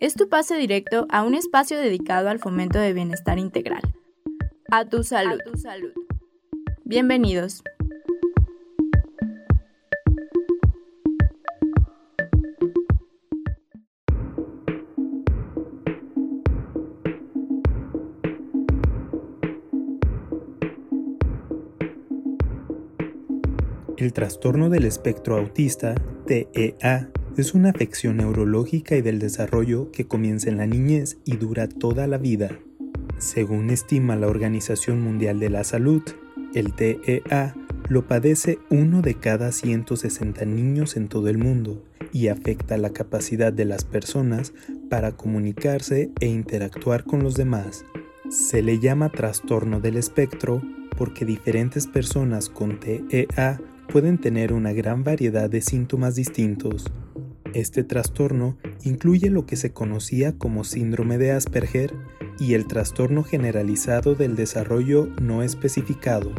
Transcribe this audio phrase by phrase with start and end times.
[0.00, 3.82] Es tu pase directo a un espacio dedicado al fomento de bienestar integral.
[4.70, 5.38] A tu salud.
[5.44, 5.92] tu salud.
[6.84, 7.62] Bienvenidos.
[23.98, 25.94] El trastorno del espectro autista,
[26.24, 31.68] TEA, es una afección neurológica y del desarrollo que comienza en la niñez y dura
[31.68, 32.58] toda la vida.
[33.18, 36.02] Según estima la Organización Mundial de la Salud,
[36.54, 37.54] el TEA
[37.88, 43.52] lo padece uno de cada 160 niños en todo el mundo y afecta la capacidad
[43.52, 44.52] de las personas
[44.88, 47.84] para comunicarse e interactuar con los demás.
[48.30, 50.62] Se le llama trastorno del espectro
[50.96, 56.84] porque diferentes personas con TEA pueden tener una gran variedad de síntomas distintos.
[57.54, 61.94] Este trastorno incluye lo que se conocía como síndrome de Asperger
[62.38, 66.32] y el trastorno generalizado del desarrollo no especificado.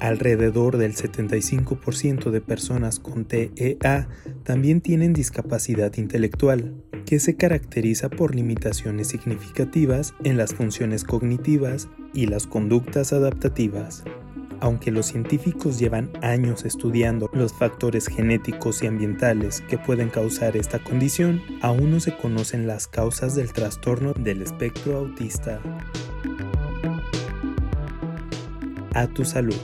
[0.00, 4.08] Alrededor del 75% de personas con TEA
[4.42, 6.74] también tienen discapacidad intelectual,
[7.06, 14.02] que se caracteriza por limitaciones significativas en las funciones cognitivas y las conductas adaptativas.
[14.60, 20.78] Aunque los científicos llevan años estudiando los factores genéticos y ambientales que pueden causar esta
[20.78, 25.60] condición, aún no se conocen las causas del trastorno del espectro autista.
[28.94, 29.54] A tu salud.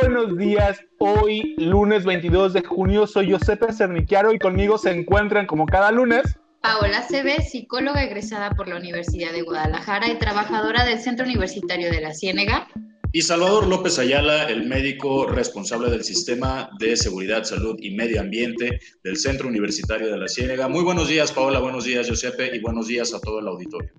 [0.00, 0.84] Buenos días.
[0.98, 6.38] Hoy, lunes 22 de junio, soy Josepe Cerniquiaro y conmigo se encuentran como cada lunes.
[6.60, 12.00] Paola Cebe, psicóloga egresada por la Universidad de Guadalajara y trabajadora del Centro Universitario de
[12.00, 12.68] la Ciénega.
[13.16, 18.78] Y Salvador López Ayala, el médico responsable del Sistema de Seguridad, Salud y Medio Ambiente
[19.04, 20.68] del Centro Universitario de la Ciénega.
[20.68, 23.90] Muy buenos días, Paola, buenos días, Josepe, y buenos días a todo el auditorio.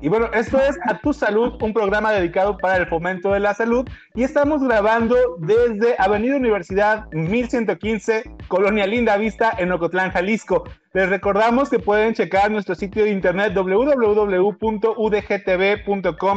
[0.00, 3.54] Y bueno, esto es A Tu Salud, un programa dedicado para el fomento de la
[3.54, 3.88] salud.
[4.14, 10.62] Y estamos grabando desde Avenida Universidad 1115, Colonia Linda Vista, en Ocotlán, Jalisco.
[10.92, 14.50] Les recordamos que pueden checar nuestro sitio de internet www.udgtv.com,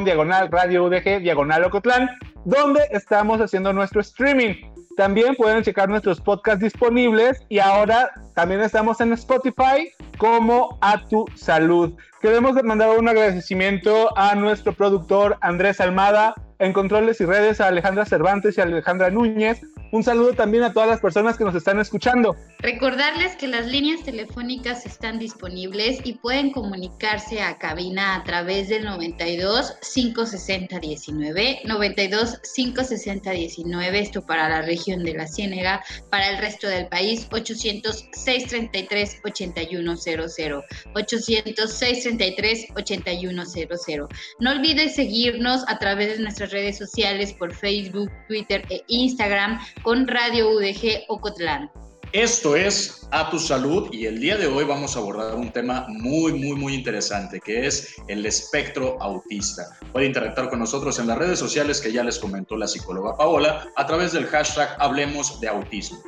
[0.03, 2.07] diagonal radio UDG, diagonal Ocotlán,
[2.45, 4.53] donde estamos haciendo nuestro streaming.
[4.95, 11.25] También pueden checar nuestros podcasts disponibles y ahora también estamos en Spotify como A Tu
[11.35, 11.97] Salud.
[12.21, 18.05] Queremos mandar un agradecimiento a nuestro productor Andrés Almada, en controles y redes a Alejandra
[18.05, 19.61] Cervantes y a Alejandra Núñez.
[19.93, 22.35] Un saludo también a todas las personas que nos están escuchando.
[22.57, 28.85] Recordarles que las líneas telefónicas están disponibles y pueden comunicarse a cabina a través del
[28.85, 36.39] 92 560 19, 92 560 19, esto para la región de la Ciénega, para el
[36.39, 40.63] resto del país 800 633 8100,
[40.95, 44.07] 800 633 8100.
[44.39, 50.07] No olvides seguirnos a través de nuestras redes sociales por Facebook, Twitter e Instagram con
[50.07, 51.69] Radio UDG Ocotlán.
[52.13, 55.85] Esto es A Tu Salud y el día de hoy vamos a abordar un tema
[55.89, 59.63] muy, muy, muy interesante que es el espectro autista.
[59.91, 63.67] Puede interactuar con nosotros en las redes sociales que ya les comentó la psicóloga Paola
[63.75, 65.99] a través del hashtag Hablemos de Autismo.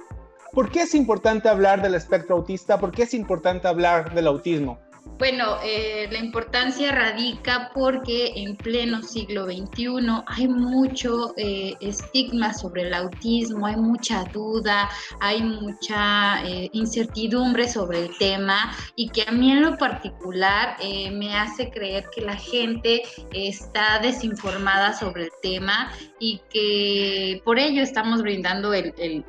[0.54, 2.80] ¿Por qué es importante hablar del espectro autista?
[2.80, 4.80] ¿Por qué es importante hablar del autismo?
[5.18, 12.82] Bueno, eh, la importancia radica porque en pleno siglo XXI hay mucho eh, estigma sobre
[12.82, 14.90] el autismo, hay mucha duda,
[15.22, 21.10] hay mucha eh, incertidumbre sobre el tema y que a mí en lo particular eh,
[21.12, 27.82] me hace creer que la gente está desinformada sobre el tema y que por ello
[27.82, 29.24] estamos brindando el, el,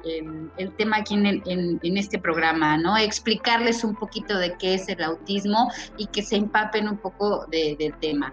[0.56, 2.96] el, tema aquí en, en, en este programa, ¿no?
[2.96, 5.65] Explicarles un poquito de qué es el autismo
[5.96, 8.32] y que se empapen un poco de, del tema.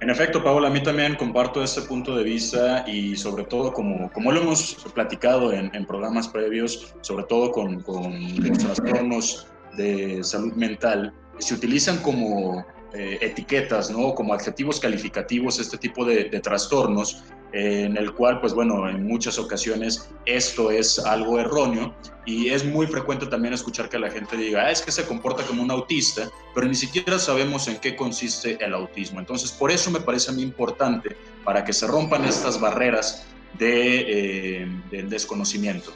[0.00, 4.12] En efecto, Paola, a mí también comparto ese punto de vista y sobre todo, como,
[4.12, 8.12] como lo hemos platicado en, en programas previos, sobre todo con, con
[8.46, 9.46] los trastornos
[9.76, 14.14] de salud mental, se utilizan como eh, etiquetas, ¿no?
[14.14, 19.36] Como adjetivos calificativos, este tipo de, trastornos, eh, en el cual, pues bueno, en muchas
[19.36, 21.92] ocasiones esto es algo erróneo
[22.24, 25.42] y es muy frecuente también escuchar que la gente diga, ah, es que se comporta
[25.42, 29.18] como un autista, pero ni siquiera sabemos en qué consiste el autismo.
[29.18, 33.26] Entonces, por eso me parece a mí importante para que se rompan estas barreras
[33.58, 35.92] de, eh, del desconocimiento.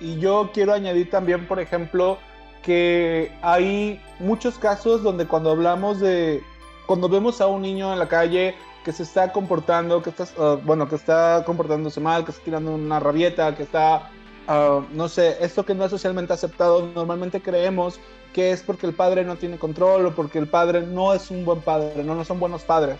[0.00, 2.18] Y yo quiero añadir también, por ejemplo,
[2.62, 6.42] que hay muchos casos donde cuando hablamos de,
[6.86, 8.54] cuando vemos a un niño en la calle
[8.84, 12.74] que se está comportando, que está, ah, bueno, que está comportándose mal, que está tirando
[12.74, 14.10] una rabieta, que está,
[14.48, 18.00] ah, no sé, esto que no es socialmente aceptado, normalmente creemos
[18.32, 21.44] que es porque el padre no tiene control o porque el padre no es un
[21.44, 22.96] buen padre, no, no son buenos padres.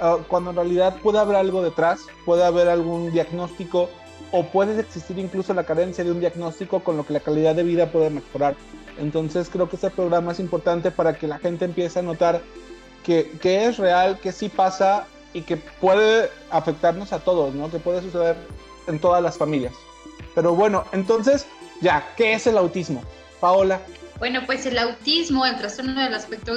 [0.00, 3.88] Ah, cuando en realidad puede haber algo detrás, puede haber algún diagnóstico
[4.32, 7.62] o puede existir incluso la carencia de un diagnóstico con lo que la calidad de
[7.62, 8.56] vida puede mejorar.
[8.98, 12.42] Entonces creo que este programa es importante para que la gente empiece a notar
[13.04, 17.70] que, es real, que sí pasa y que puede afectarnos a todos, ¿no?
[17.70, 18.36] Que puede suceder
[18.86, 19.74] en todas las familias.
[20.34, 21.46] Pero bueno, entonces,
[21.80, 23.02] ya, ¿qué es el autismo?
[23.40, 23.80] Paola.
[24.22, 26.52] Bueno, pues el autismo, el trastorno del aspecto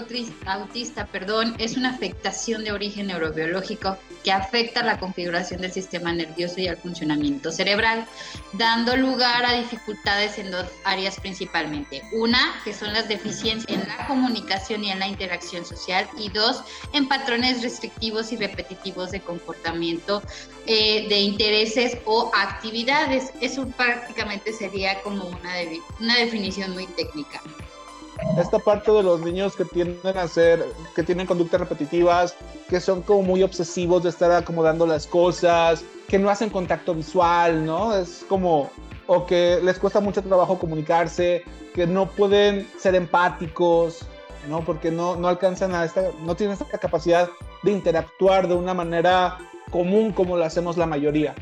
[0.46, 6.62] autista, perdón, es una afectación de origen neurobiológico que afecta la configuración del sistema nervioso
[6.62, 8.06] y el funcionamiento cerebral,
[8.54, 12.04] dando lugar a dificultades en dos áreas principalmente.
[12.14, 16.62] Una, que son las deficiencias en la comunicación y en la interacción social, y dos,
[16.94, 20.22] en patrones restrictivos y repetitivos de comportamiento,
[20.68, 23.32] eh, de intereses o actividades.
[23.42, 25.54] Eso prácticamente sería como una,
[26.00, 27.42] una definición muy técnica
[28.38, 30.66] esta parte de los niños que tienden a ser,
[30.96, 32.36] que tienen conductas repetitivas,
[32.70, 37.66] que son como muy obsesivos de estar acomodando las cosas, que no hacen contacto visual,
[37.66, 37.96] ¿no?
[37.96, 38.70] Es como,
[39.08, 44.06] o que les cuesta mucho trabajo comunicarse, que no pueden ser empáticos,
[44.50, 44.62] ¿no?
[44.62, 47.30] Porque no, no alcanzan a esta, no tienen esta capacidad
[47.64, 49.38] de interactuar de una manera
[49.72, 51.36] común como lo hacemos la mayoría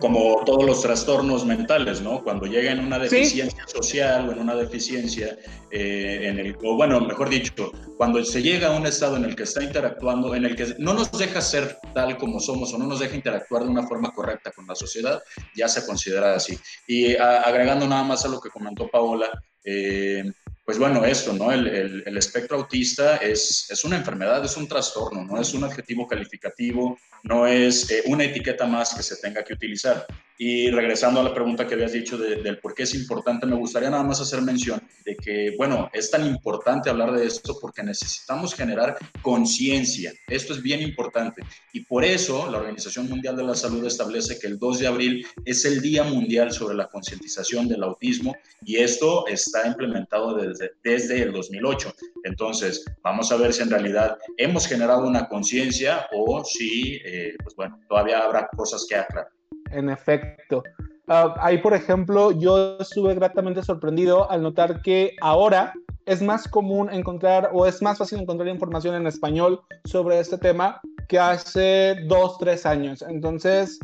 [0.00, 2.22] como todos los trastornos mentales, ¿no?
[2.24, 5.38] Cuando llega en una deficiencia social o en una deficiencia,
[5.70, 9.36] eh, en el, o bueno, mejor dicho, cuando se llega a un estado en el
[9.36, 12.86] que está interactuando, en el que no nos deja ser tal como somos o no
[12.86, 15.22] nos deja interactuar de una forma correcta con la sociedad,
[15.54, 16.58] ya se considera así.
[16.88, 19.28] Y agregando nada más a lo que comentó Paola,
[19.64, 20.24] eh,
[20.70, 21.50] pues bueno, esto, ¿no?
[21.50, 26.96] El, espectro autista es, es, una enfermedad, es un trastorno, no es un adjetivo calificativo,
[27.24, 30.06] no es eh, una etiqueta más que se tenga que utilizar.
[30.42, 33.90] Y regresando a la pregunta que habías dicho del por qué es importante, me gustaría
[33.90, 38.54] nada más hacer mención de que, bueno, es tan importante hablar de esto porque necesitamos
[38.54, 40.14] generar conciencia.
[40.26, 41.42] Esto es bien importante.
[41.74, 45.26] Y por eso la Organización Mundial de la Salud establece que el 2 de abril
[45.44, 48.34] es el Día Mundial sobre la Concientización del Autismo
[48.64, 51.92] y esto está implementado desde, desde el 2008.
[52.24, 57.54] Entonces, vamos a ver si en realidad hemos generado una conciencia o si, eh, pues
[57.54, 59.28] bueno, todavía habrá cosas que aclarar
[59.70, 60.62] en efecto.
[61.08, 65.72] Ah, ahí, por ejemplo, yo estuve gratamente sorprendido al notar que ahora
[66.06, 70.80] es más común encontrar o es más fácil encontrar información en español sobre este tema
[71.08, 73.02] que hace dos, tres años.
[73.02, 73.80] Entonces,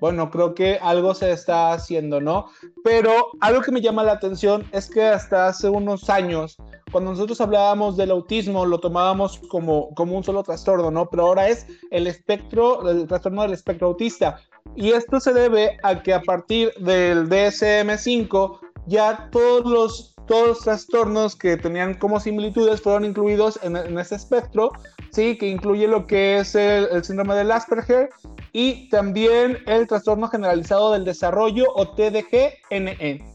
[0.00, 2.46] bueno, creo que algo se está haciendo, ¿no?
[2.82, 6.56] Pero algo que me llama la atención es que hasta hace unos años,
[6.90, 11.10] cuando nosotros hablábamos del autismo, lo tomábamos como, como un solo trastorno, ¿no?
[11.10, 14.40] Pero ahora es el espectro, el trastorno del espectro autista.
[14.76, 21.36] Y esto se debe a que a partir del DSM-5 ya todos los, todos trastornos
[21.36, 24.72] que tenían como similitudes fueron incluidos en, ese espectro,
[25.12, 25.36] ¿sí?
[25.36, 28.10] que incluye lo que es el, síndrome del Asperger
[28.52, 33.29] y también el trastorno generalizado del desarrollo o TDG-NE.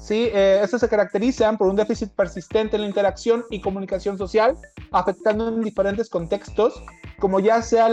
[0.00, 0.30] ¿Sí?
[0.32, 4.56] Eh, estos se caracterizan por un déficit persistente en la interacción y comunicación social,
[4.90, 6.82] afectando en diferentes contextos,
[7.18, 7.88] como ya, sea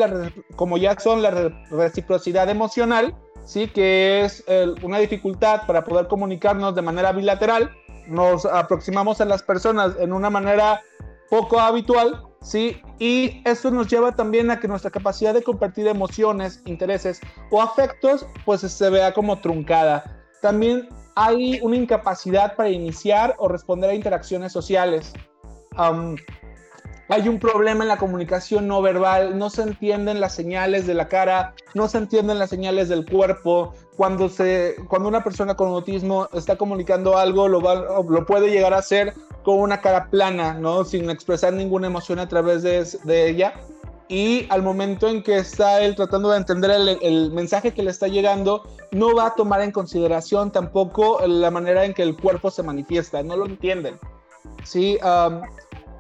[0.55, 3.13] como ya son la reciprocidad emocional,
[3.45, 3.67] ¿sí?
[3.67, 4.43] que es
[4.81, 7.69] una dificultad para poder comunicarnos de manera bilateral,
[8.07, 10.81] nos aproximamos a las personas en una manera
[11.29, 12.81] poco habitual, ¿sí?
[12.99, 17.19] Y eso nos lleva también a que nuestra capacidad de compartir emociones, intereses
[17.51, 20.25] o afectos, pues se vea como truncada.
[20.41, 20.87] También
[21.19, 25.13] hay una incapacidad para iniciar o responder a interacciones sociales.
[27.09, 31.07] hay un problema en la comunicación no verbal, no se entienden las señales de la
[31.07, 33.74] cara, no se entienden las señales del cuerpo.
[33.95, 37.62] Cuando, se, cuando una persona con autismo está comunicando algo, lo,
[38.03, 40.86] lo puede llegar a hacer con una cara plana, ¿no?
[40.86, 43.55] sin expresar ninguna emoción a través de, de ella
[44.09, 46.71] y al momento en que está él tratando de entender
[47.01, 51.83] el, mensaje que le está llegando, no va a tomar en consideración tampoco la manera
[51.83, 53.99] en que el cuerpo se manifiesta, no lo entienden.
[54.63, 54.97] ¿sí?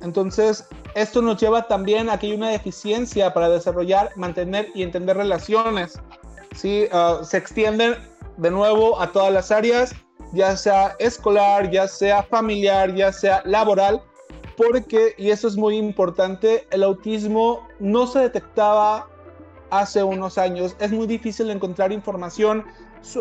[0.01, 5.17] entonces, esto nos lleva también a que hay una deficiencia para desarrollar, mantener y entender
[5.17, 5.99] relaciones.
[6.55, 6.85] ¿sí?
[6.91, 7.95] Ah, se extienden
[8.37, 9.93] de nuevo a todas las áreas,
[10.31, 14.01] ya sea escolar, ya sea familiar, ya sea laboral,
[14.55, 19.07] porque, y eso es muy importante, el autismo no se detectaba
[19.69, 20.75] hace unos años.
[20.79, 22.65] Es muy difícil encontrar información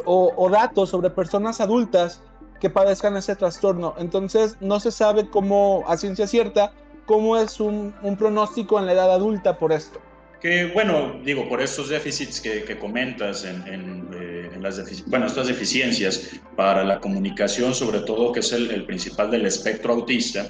[0.04, 2.22] o, datos sobre personas adultas
[2.60, 3.94] que padezcan ese trastorno.
[3.98, 6.72] Entonces, no se sabe cómo, a ciencia cierta,
[7.04, 10.00] cómo es un, pronóstico en la edad adulta por esto.
[10.40, 16.84] Que bueno, digo, por estos déficits que, comentas en, eh, las bueno, estas deficiencias para
[16.84, 20.48] la comunicación, sobre todo que es el principal del espectro autista,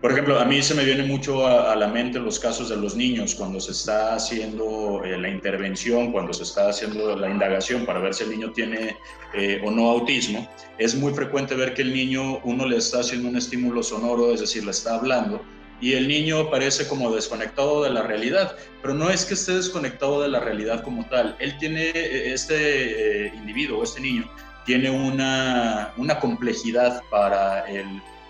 [0.00, 2.94] por ejemplo, a mí se me viene mucho a, la mente los casos de los
[2.94, 8.00] niños cuando se está haciendo eh, la intervención, cuando se está haciendo la indagación para
[8.00, 8.96] ver si el niño tiene
[9.34, 10.48] eh, o no autismo.
[10.78, 14.40] Es muy frecuente ver que el niño, uno le está haciendo un estímulo sonoro, es
[14.40, 15.42] decir, le está hablando,
[15.80, 20.20] y el niño parece como desconectado de la realidad, pero no es que esté desconectado
[20.20, 21.36] de la realidad como tal.
[21.38, 24.30] Él tiene, eh, este individuo, este niño,
[24.66, 27.86] tiene una, una complejidad para el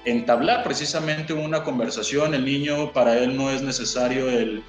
[0.06, 2.32] entablar precisamente una conversación.
[2.32, 4.62] El niño, para él no es necesario el,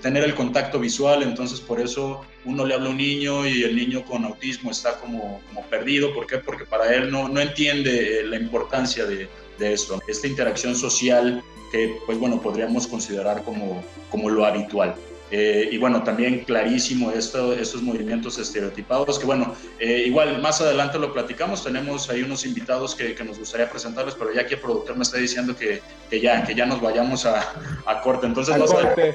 [0.00, 3.76] tener el contacto visual, entonces por eso uno le habla a un niño y el
[3.76, 6.12] niño con autismo está como, como perdido.
[6.12, 6.38] ¿Por qué?
[6.38, 9.28] Porque para él no, no entiende la importancia de,
[9.58, 10.00] de esto.
[10.08, 14.94] Esta interacción social que, pues bueno, podríamos considerar como, como lo habitual.
[15.30, 20.98] Eh, y bueno, también clarísimo esto, estos movimientos estereotipados, que bueno, eh, igual más adelante
[20.98, 24.60] lo platicamos, tenemos ahí unos invitados que, que, nos gustaría presentarles, pero ya que el
[24.60, 27.46] productor me está diciendo que, que ya, que ya nos vayamos a,
[27.84, 29.14] a corte, entonces a corte.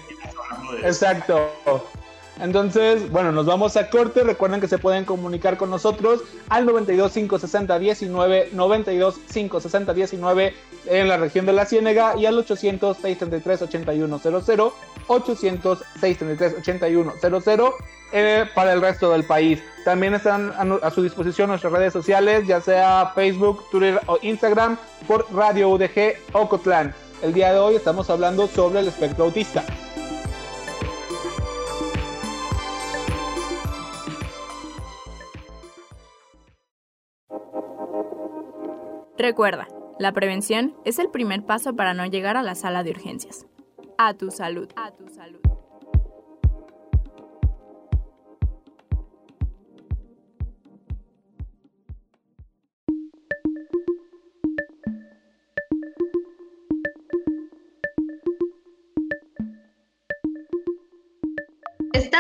[0.84, 1.50] Exacto.
[2.40, 4.24] Entonces, bueno, nos vamos a corte.
[4.24, 10.54] Recuerden que se pueden comunicar con nosotros al 92 560 19 92 560 19
[10.88, 14.72] en la región de la Ciénega y al 800 633 8100
[15.08, 17.72] 800 633 8100
[18.12, 19.62] eh, para el resto del país.
[19.86, 25.26] También están a, su disposición nuestras redes sociales, ya sea Facebook, Twitter o Instagram por
[25.34, 26.94] Radio UDG Ocotlán.
[27.22, 29.64] El día de hoy estamos hablando sobre el espectro autista.
[39.18, 39.68] Recuerda,
[40.00, 43.46] la prevención es el primer paso para no llegar a la sala de urgencias.
[43.98, 44.70] A tu salud.
[44.76, 45.43] A tu salud.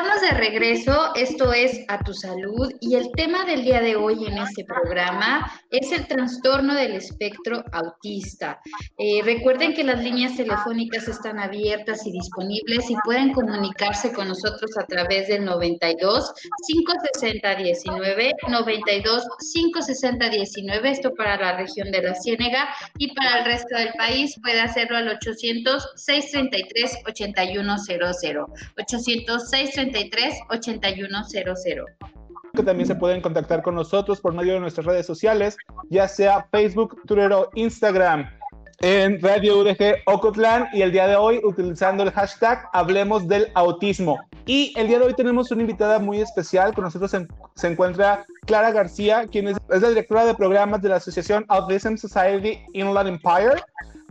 [0.04, 4.26] Estamos de regreso, esto es A Tu Salud y el tema del día de hoy
[4.26, 8.60] en este programa es el trastorno del espectro autista.
[8.98, 14.78] Eh, recuerden que las líneas telefónicas están abiertas y disponibles y pueden comunicarse con nosotros
[14.78, 16.34] a través del 92
[16.68, 22.68] 560 19, 92 560 19, esto para la región de la Ciénega
[22.98, 28.46] y para el resto del país puede hacerlo al 800 633 8100,
[28.78, 29.93] 800 633
[30.50, 31.86] 8100
[32.54, 35.58] Que también se pueden contactar con nosotros por medio de nuestras redes sociales,
[35.90, 38.28] ya sea Facebook, Twitter o Instagram
[38.84, 44.20] en Radio UDG Ocotlán y el día de hoy utilizando el hashtag Hablemos del Autismo.
[44.46, 46.74] Y el día de hoy tenemos una invitada muy especial.
[46.74, 47.12] Con nosotros
[47.56, 51.96] se, encuentra Clara García, quien es, es, la directora de programas de la Asociación Autism
[51.96, 53.62] Society Inland Empire.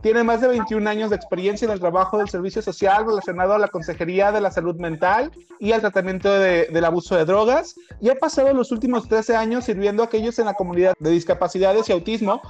[0.03, 3.59] Tiene más de 21 años de experiencia en el trabajo del servicio social relacionado a
[3.59, 5.31] la Consejería de la Salud Mental
[5.61, 7.77] y al tratamiento del abuso de drogas.
[8.01, 11.89] Y ha pasado los últimos 13 años sirviendo a aquellos en la comunidad de discapacidades
[11.89, 12.43] y autismo,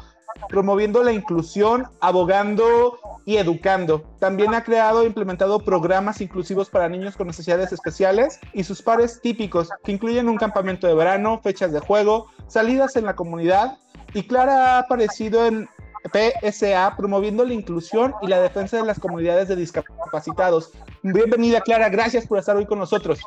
[0.49, 4.03] promoviendo la inclusión, abogando y educando.
[4.19, 9.21] También ha creado e implementado programas inclusivos para niños con necesidades especiales y sus pares
[9.21, 13.77] típicos, que incluyen un campamento de verano, fechas de juego, salidas en la comunidad.
[14.15, 15.69] Y Clara ha aparecido en
[16.11, 20.71] PSA, promoviendo la inclusión y la defensa de las comunidades de discapacitados.
[21.03, 23.21] Bienvenida, Clara, gracias por estar hoy con nosotros.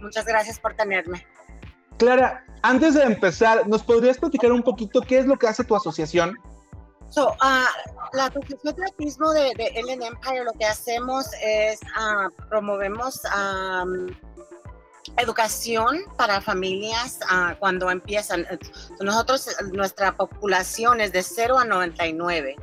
[0.00, 1.26] Muchas gracias por tenerme.
[1.98, 5.76] Clara, antes de empezar, ¿nos podrías platicar un poquito qué es lo que hace tu
[5.76, 6.36] asociación?
[7.10, 12.48] So, uh, la Asociación de Autismo de, de Ellen Empire lo que hacemos es uh,
[12.48, 14.08] promovemos um,
[15.18, 18.46] educación para familias uh, cuando empiezan.
[19.00, 22.56] Nosotros, nuestra población es de 0 a 99,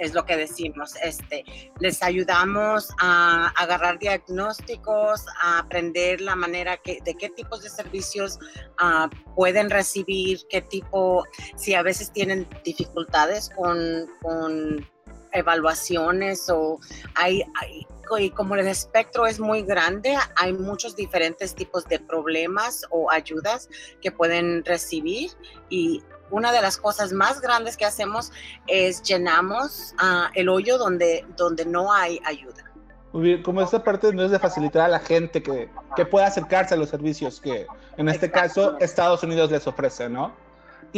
[0.00, 0.94] es lo que decimos.
[1.02, 1.44] Este,
[1.80, 8.38] les ayudamos a agarrar diagnósticos, a aprender la manera que, de qué tipos de servicios
[8.80, 11.24] uh, pueden recibir, qué tipo,
[11.56, 14.86] si a veces tienen dificultades con, con
[15.32, 16.78] evaluaciones o
[17.14, 17.42] hay
[18.18, 23.68] y como el espectro es muy grande, hay muchos diferentes tipos de problemas o ayudas
[24.00, 25.30] que pueden recibir
[25.68, 28.32] y una de las cosas más grandes que hacemos
[28.66, 32.64] es llenamos ah, el hoyo donde, donde no hay ayuda.
[33.12, 36.26] Muy bien, como esta parte no es de facilitar a la gente que, que pueda
[36.26, 40.34] acercarse a los servicios que en este caso Estados Unidos les ofrece, ¿no?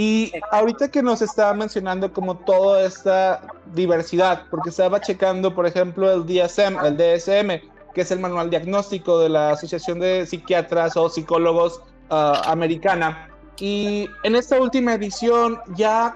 [0.00, 3.40] Y ahorita que nos estaba mencionando como toda esta
[3.74, 9.18] diversidad, porque estaba checando, por ejemplo, el DSM, el DSM, que es el manual diagnóstico
[9.18, 13.28] de la Asociación de Psiquiatras o Psicólogos ah, Americana,
[13.58, 16.14] y en esta última edición ya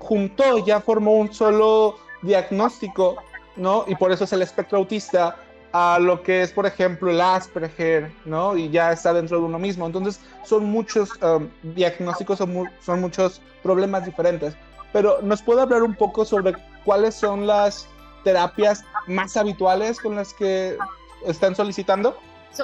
[0.00, 3.14] juntó, ya formó un solo diagnóstico,
[3.54, 3.84] ¿no?
[3.86, 5.36] Y por eso es el espectro autista
[5.72, 8.56] a lo que es, por ejemplo, el Asperger, ¿no?
[8.56, 9.86] Y ya está dentro de uno mismo.
[9.86, 14.54] Entonces, son muchos um, diagnósticos, son, son, muchos problemas diferentes.
[14.92, 17.86] Pero, ¿nos puede hablar un poco sobre cuáles son las
[18.24, 20.76] terapias más habituales con las que
[21.26, 22.16] están solicitando?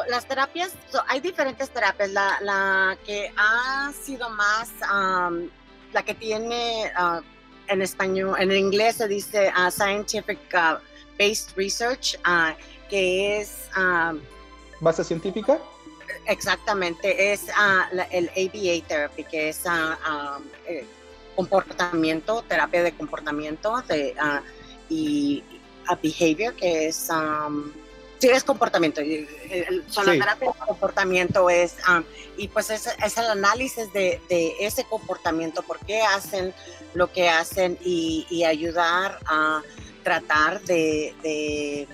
[0.08, 0.72] las terapias,
[1.06, 2.10] hay diferentes terapias.
[2.10, 5.48] La, la, que ha sido más, um,
[5.92, 7.20] la que tiene uh,
[7.68, 10.78] en español, en inglés se dice uh, Scientific uh,
[11.18, 12.18] Based Research,
[12.88, 13.68] que es...
[13.76, 14.20] Um,
[14.80, 15.58] ¿Base científica?
[16.26, 17.46] Exactamente, es
[18.10, 20.86] el ABA Therapy, que es um, eh,
[21.34, 24.14] comportamiento, terapia de comportamiento de,
[24.88, 25.42] y
[26.02, 27.10] behavior, que es...
[28.18, 29.02] Sí, es comportamiento.
[29.88, 32.02] Son la terapia de comportamiento es, um,
[32.38, 36.54] y pues es, es, el análisis de, de, ese comportamiento, por qué hacen
[36.94, 39.60] lo que hacen y, y ayudar a
[40.02, 41.86] tratar de, de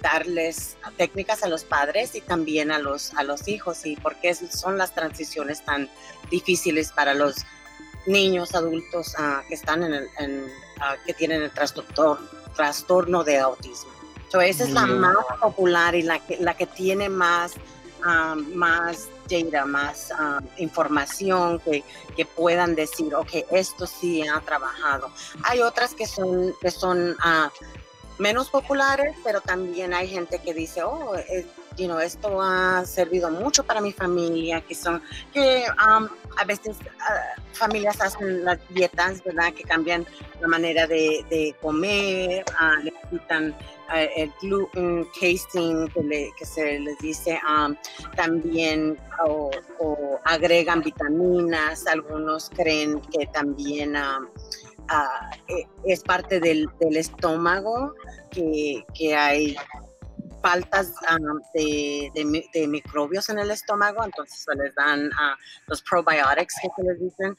[0.00, 4.34] darles técnicas a los padres y también a los, a los hijos y por qué
[4.34, 5.90] son las transiciones tan
[6.30, 7.36] difíciles para los
[8.06, 12.18] niños, adultos uh, que están en el, en, uh, que tienen el trastorno,
[12.54, 13.96] trastorno de autismo
[14.40, 17.54] esa es la más popular y la que, la que tiene más,
[18.04, 20.12] um, más data, más
[20.58, 21.84] información que,
[22.16, 25.10] que, puedan decir, ok, esto sí ha trabajado.
[25.44, 27.16] Hay otras que son, que son
[28.18, 31.46] menos populares, pero también hay gente que dice, oh, eh,
[32.02, 35.02] esto ha servido mucho para mi familia, que son,
[35.32, 39.52] que um, a veces uh, familias hacen las dietas, ¿verdad?
[39.52, 40.06] Que cambian
[40.40, 46.98] la manera de, comer, uh, le quitan uh, el gluten casing que, que se les
[46.98, 47.76] dice, um,
[48.16, 49.50] también o,
[50.24, 54.26] agregan vitaminas, algunos creen que también um,
[55.48, 57.94] e, es parte del, del estómago,
[58.30, 59.56] que, que hay
[60.46, 60.92] faltas
[61.52, 62.10] de,
[62.52, 67.00] de, microbios en el estómago, entonces se les dan uh, los probiotics que se les
[67.00, 67.34] dicen,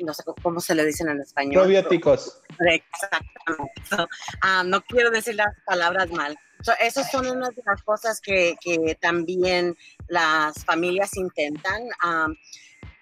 [0.00, 1.64] no sé cómo se le dicen en español.
[1.64, 2.40] Probióticos.
[2.58, 3.72] Exactamente.
[4.64, 6.34] no quiero decir las palabras mal.
[6.80, 9.76] esas son unas de las cosas que, que también
[10.08, 11.82] las familias intentan.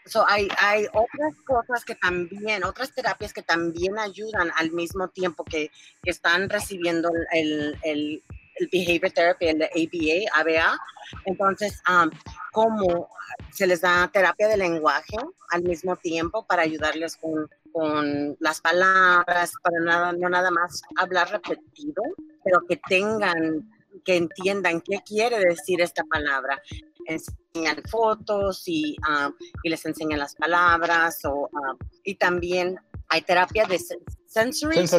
[0.06, 5.44] So, hay, hay otras cosas que también, otras terapias que también ayudan al mismo tiempo
[5.44, 5.70] que,
[6.02, 8.24] que están recibiendo el, el,
[8.56, 10.78] el Behavior Therapy, el ABA, ABA.
[11.26, 12.10] Entonces, um,
[12.52, 13.08] como
[13.52, 15.16] se les da terapia de lenguaje
[15.50, 21.30] al mismo tiempo para ayudarles con, con las palabras, para nada, no nada más hablar
[21.30, 22.02] repetido,
[22.44, 23.68] pero que tengan,
[24.04, 26.60] que entiendan qué quiere decir esta palabra
[27.06, 33.66] enseñan fotos y, um, y, les enseñan las palabras o, um, y también hay terapia
[33.66, 33.78] de
[34.26, 34.90] sensoriales,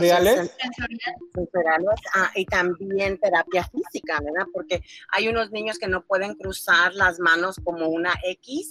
[1.33, 4.47] sensoriales ah, y también terapia física, ¿verdad?
[4.53, 4.83] Porque
[5.13, 8.67] hay unos niños que no pueden cruzar las manos como una X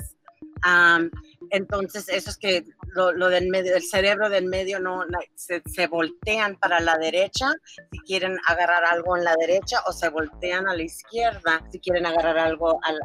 [1.50, 6.80] entonces, eso es que lo, del medio, el cerebro del medio no se, voltean para
[6.80, 7.52] la derecha
[7.90, 12.06] si quieren agarrar algo en la derecha o se voltean a la izquierda si quieren
[12.06, 12.98] agarrar algo al,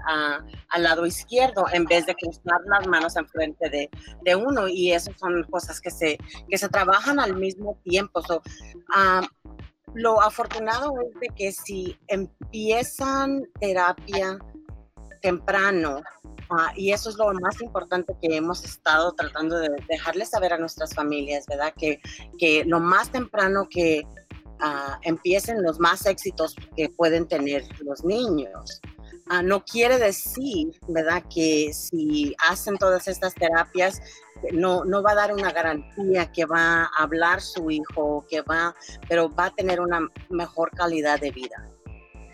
[0.70, 3.90] al lado izquierdo en vez de cruzar las manos enfrente de,
[4.24, 4.68] de uno.
[4.68, 6.18] Y esas son cosas que se,
[6.50, 8.22] que se trabajan al mismo tiempo.
[9.94, 14.38] lo afortunado es de que si empiezan terapia
[15.22, 16.02] temprano,
[16.50, 20.58] Ah, y eso es lo más importante que hemos estado tratando de dejarles saber a
[20.58, 21.74] nuestras familias, ¿verdad?
[21.76, 22.00] Que,
[22.38, 24.04] que lo más temprano que
[24.60, 28.82] ah, empiecen los más éxitos que pueden tener los niños.
[29.28, 31.24] Ah, no quiere decir, ¿verdad?
[31.34, 34.00] Que si hacen todas estas terapias,
[34.52, 38.76] no, no va a dar una garantía que va a hablar su hijo, que va,
[39.10, 41.75] pero va a tener una mejor calidad de vida.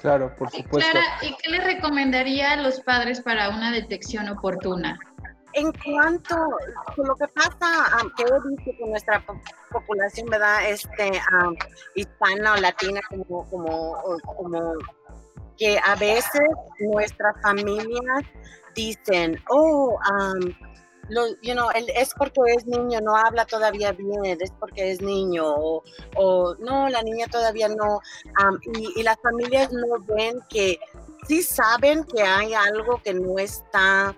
[0.01, 0.91] Claro, por supuesto.
[0.91, 4.99] Clara, ¿y qué le recomendaría a los padres para una detección oportuna?
[5.53, 9.23] en cuanto a lo que pasa, um, que he visto con nuestra
[9.85, 10.69] población, ¿verdad?
[10.69, 11.55] Este, um,
[11.95, 14.73] hispana o latina, como, como, como
[15.57, 16.41] que a veces
[16.79, 18.23] nuestras familias
[18.75, 20.53] dicen, oh, um,
[21.09, 25.45] know, es porque es niño, no habla todavía bien, es porque es niño,
[26.15, 27.99] o, no, la niña todavía no.
[28.73, 30.79] y, las familias no ven que
[31.27, 34.15] sí saben que hay algo que no está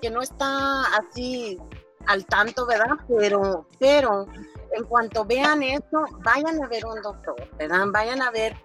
[0.00, 1.58] que no está así
[2.06, 2.96] al tanto, ¿verdad?
[3.18, 4.26] Pero, pero
[4.72, 7.86] en cuanto vean esto, vayan a ver un doctor, ¿verdad?
[7.92, 8.56] Vayan a ver.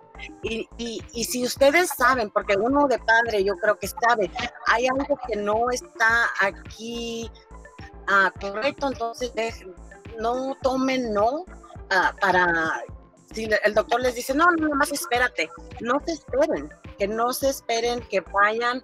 [0.41, 4.31] Y, y, si ustedes saben, porque uno de padre yo creo que sabe,
[4.67, 7.29] hay algo que no está aquí
[8.07, 9.31] ah, correcto, entonces
[10.19, 11.45] no tomen no
[11.89, 12.83] ah, para
[13.33, 15.49] si el doctor les dice, no, no, más espérate,
[15.81, 18.81] no se esperen, que no se esperen, que vayan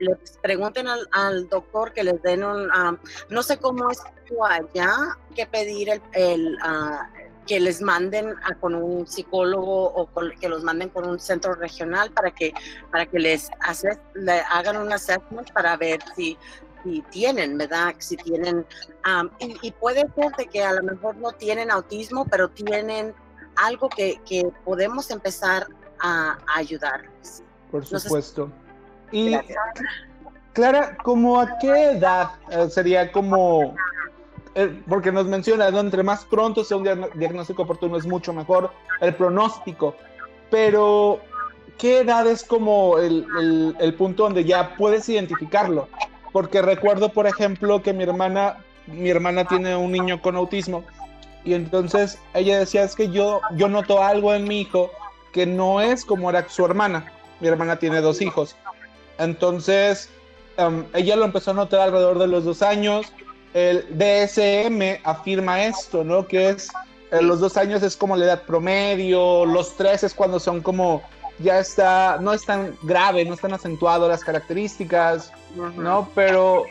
[0.00, 4.00] les pregunten al, doctor que les den un, um, no sé cómo es
[4.48, 10.08] allá, que pedir el, el uh, que les manden a, con un psicólogo o
[10.40, 12.54] que los manden con un centro regional para que,
[12.92, 13.50] para que les
[14.14, 16.38] le hagan un assessment para ver si,
[16.84, 17.96] si tienen, ¿verdad?
[17.98, 18.64] Si tienen,
[19.04, 23.12] um, y, puede ser de que a lo mejor no tienen autismo, pero tienen
[23.56, 25.66] algo que, que podemos empezar
[25.98, 27.42] a, ayudarles.
[27.72, 28.52] Por supuesto.
[29.10, 29.34] Y
[30.52, 33.74] Clara, ¿cómo a qué edad eh, sería como,
[34.88, 39.94] porque nos menciona, entre más pronto sea un diagnóstico oportuno es mucho mejor el pronóstico,
[40.50, 41.20] pero
[41.78, 43.26] ¿qué edad es como el,
[43.78, 45.88] el, punto donde ya puedes identificarlo?
[46.32, 50.84] Porque recuerdo, por ejemplo, que mi hermana, mi hermana tiene un niño con autismo
[51.44, 54.90] y entonces ella decía, es que yo, yo noto algo en mi hijo
[55.32, 57.12] que no es como era su hermana.
[57.40, 58.56] Mi hermana tiene dos hijos
[59.20, 60.08] entonces,
[60.56, 63.12] um, ella lo empezó a notar alrededor de los dos años.
[63.54, 66.26] El DSM afirma esto, ¿no?
[66.26, 66.70] Que es
[67.10, 71.02] eh, los dos años es como la edad promedio, los tres es cuando son como
[71.40, 75.32] ya está, no es tan grave, no están acentuado las características,
[75.76, 76.08] ¿no?
[76.14, 76.64] Pero,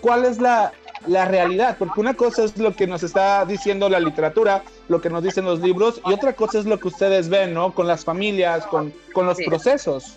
[0.00, 0.72] ¿cuál es la,
[1.06, 1.76] la, realidad?
[1.78, 5.44] Porque una cosa es lo que nos está diciendo la literatura, lo que nos dicen
[5.44, 7.74] los libros, y otra cosa es lo que ustedes ven, ¿no?
[7.74, 10.16] Con las familias, con, con los procesos.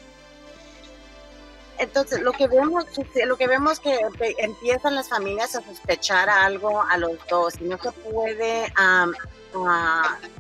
[1.78, 2.86] Entonces, lo que vemos,
[3.26, 4.00] lo que vemos que
[4.38, 8.72] empiezan las familias a sospechar algo a los dos y no se puede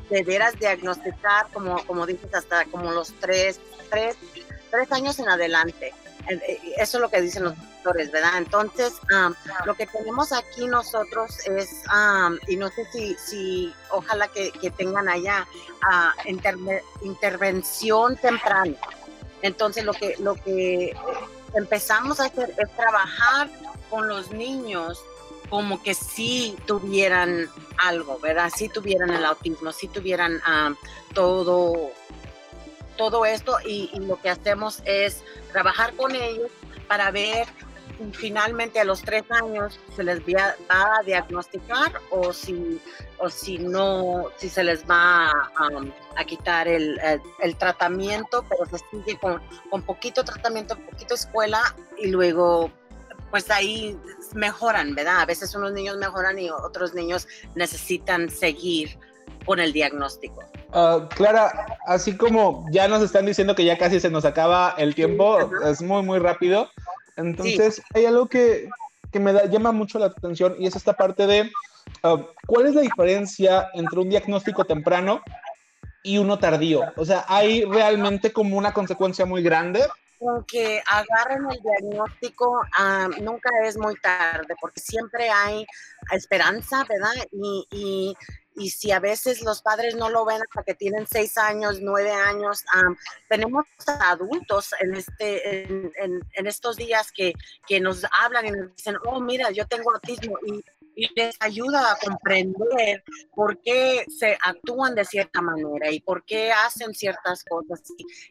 [0.09, 4.17] de veras diagnosticar, como, como dices, hasta como los tres, tres,
[4.71, 5.93] tres años en adelante.
[6.27, 8.37] Eh, eso es lo que dicen los doctores, ¿verdad?
[8.37, 8.93] Entonces,
[9.65, 11.83] lo que tenemos aquí nosotros es,
[12.47, 15.47] y no sé si, si ojalá que, que tengan allá,
[15.83, 16.29] uh,
[17.01, 18.75] intervención temprana.
[19.45, 20.95] Entonces lo que, lo que
[21.53, 23.47] empezamos a hacer es trabajar
[23.91, 24.99] con los niños
[25.51, 28.51] como que sí tuvieran algo, ¿verdad?
[28.53, 30.73] Sí tuvieran el autismo, sí tuvieran ah,
[31.13, 31.91] todo,
[32.97, 36.49] todo esto y, lo que hacemos es trabajar con ellos
[36.87, 37.45] para ver
[38.13, 42.81] finalmente a los tres años se les va a diagnosticar o si,
[43.19, 46.99] o si no, si se les va a, quitar el,
[47.57, 52.71] tratamiento, pero se sigue con, con poquito tratamiento, poquito escuela y luego
[53.31, 53.97] pues ahí
[54.33, 55.21] mejoran, ¿verdad?
[55.21, 58.97] A veces unos niños mejoran y otros niños necesitan seguir
[59.45, 60.43] con el diagnóstico.
[60.71, 64.95] Ah, Clara, así como ya nos están diciendo que ya casi se nos acaba el
[64.95, 66.69] tiempo, es muy, muy rápido.
[67.15, 68.69] Entonces, hay algo que,
[69.13, 71.49] me llama mucho la atención y es esta parte de
[72.03, 75.21] ah, cuál es la diferencia entre un diagnóstico temprano
[76.03, 76.81] y uno tardío.
[76.97, 79.85] O sea, hay realmente como una consecuencia muy grande.
[80.19, 85.65] Aunque agarren el diagnóstico, ah, nunca es muy tarde, porque siempre hay
[86.11, 87.13] esperanza, ¿verdad?
[87.31, 88.17] y y
[88.55, 92.63] si a veces los padres no lo ven hasta que tienen seis años, nueve años,
[93.29, 95.91] tenemos adultos en, este, en,
[96.33, 97.33] en, estos días que,
[97.67, 100.63] que, nos hablan y nos dicen, oh, mira, yo tengo autismo y,
[100.95, 106.51] y, les ayuda a comprender por qué se actúan de cierta manera y por qué
[106.51, 107.81] hacen ciertas cosas.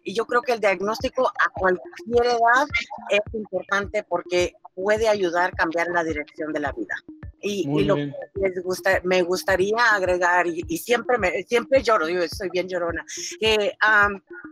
[0.02, 2.66] Y yo creo que el diagnóstico a cualquier edad
[3.10, 6.94] es importante porque puede ayudar a cambiar la dirección de la vida.
[7.40, 12.48] Y, lo que les gusta, me gustaría agregar, y, siempre, me, siempre lloro, yo soy
[12.50, 13.04] bien llorona,
[13.38, 13.76] que,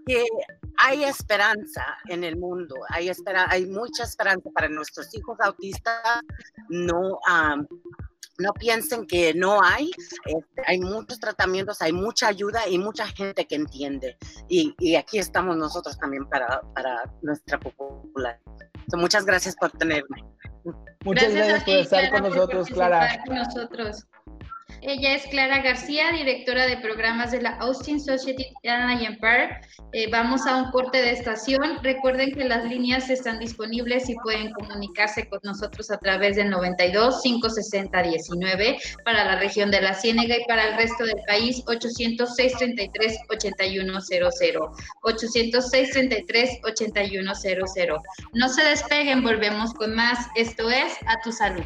[0.06, 0.24] que
[0.76, 6.20] hay esperanza en el mundo, hay, espera, hay mucha esperanza para nuestros hijos autistas,
[6.68, 7.18] no,
[8.42, 9.90] no piensen que no hay,
[10.26, 14.16] este, hay muchos tratamientos, hay mucha ayuda y mucha gente que entiende.
[14.48, 18.42] Y, y aquí estamos nosotros también para, para nuestra populación.
[18.94, 20.24] muchas gracias por tenerme.
[21.04, 23.22] Muchas gracias, por estar con nosotros, Clara.
[23.26, 24.06] Con nosotros.
[24.80, 29.66] Ella es Clara García, directora de programas de la Austin Society Anaheim Park.
[29.92, 31.78] Eh, vamos a un corte de estación.
[31.82, 37.20] Recuerden que las líneas están disponibles y pueden comunicarse con nosotros a través del 92
[37.22, 42.52] 560 19 para la región de la Ciénega y para el resto del país 806
[42.56, 44.60] 33 8100
[45.02, 47.96] 806 33 8100.
[48.32, 50.26] No se despeguen, volvemos con más.
[50.34, 51.64] Esto es A tu salud.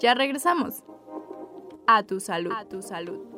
[0.00, 0.82] Ya regresamos.
[1.86, 2.52] A tu salud.
[2.52, 3.32] A tu salud.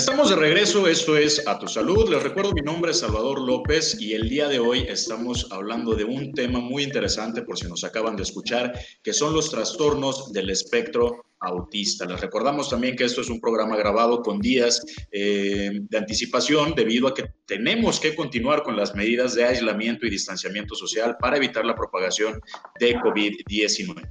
[0.00, 2.08] Estamos de regreso, esto es A Tu Salud.
[2.08, 6.04] Les recuerdo, mi nombre es Salvador López y el día de hoy estamos hablando de
[6.04, 8.72] un tema muy interesante, por si nos acaban de escuchar,
[9.02, 12.04] que son los trastornos del espectro autista.
[12.04, 17.08] Les recordamos también que esto es un programa grabado con días eh, de anticipación debido
[17.08, 21.64] a que tenemos que continuar con las medidas de aislamiento y distanciamiento social para evitar
[21.64, 22.40] la propagación
[22.78, 24.08] de COVID-19.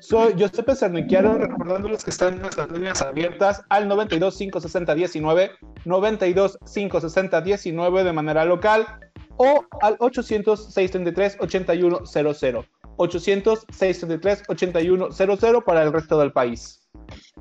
[0.00, 5.52] Soy Giuseppe Cerniquiaro, recordándoles que están nuestras líneas abiertas al 92 560 19,
[5.86, 8.86] 92 560 19 de manera local
[9.36, 12.73] o al 800 633 8100.
[12.96, 16.80] 800-633-8100 para el resto del país.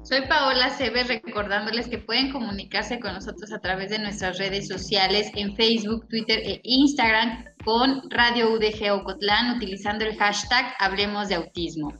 [0.02, 5.32] Soy Paola Cebe, recordándoles que pueden comunicarse con nosotros a través de nuestras redes sociales
[5.36, 11.94] en Facebook, Twitter e Instagram con Radio UDG Ocotlán utilizando el hashtag Hablemos de Autismo.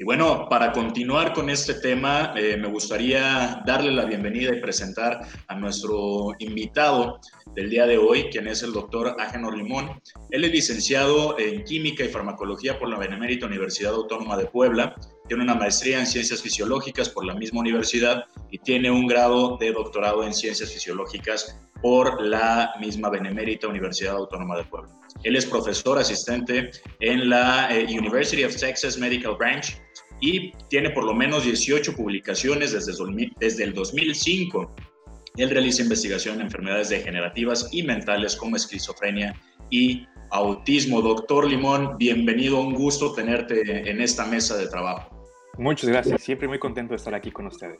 [0.00, 5.26] Y bueno, para continuar con este tema, eh, me gustaría darle la bienvenida y presentar
[5.48, 7.18] a nuestro invitado
[7.56, 10.00] del día de hoy, quien es el doctor Agenor Limón.
[10.30, 14.94] Él es licenciado en Química y Farmacología por la Benemérita Universidad Autónoma de Puebla,
[15.26, 19.72] tiene una maestría en Ciencias Fisiológicas por la misma universidad y tiene un grado de
[19.72, 24.90] doctorado en Ciencias Fisiológicas por la misma Benemérita Universidad Autónoma de Puebla.
[25.24, 29.66] Él es profesor asistente en la eh, University of Texas Medical Branch
[30.20, 32.92] y tiene por lo menos 18 publicaciones desde,
[33.38, 34.74] desde el 2005.
[35.36, 39.34] Él realiza investigación en enfermedades degenerativas y mentales como esquizofrenia
[39.70, 41.00] y autismo.
[41.00, 45.18] Doctor Limón, bienvenido, un gusto tenerte en esta mesa de trabajo.
[45.58, 47.78] Muchas gracias, siempre muy contento de estar aquí con ustedes.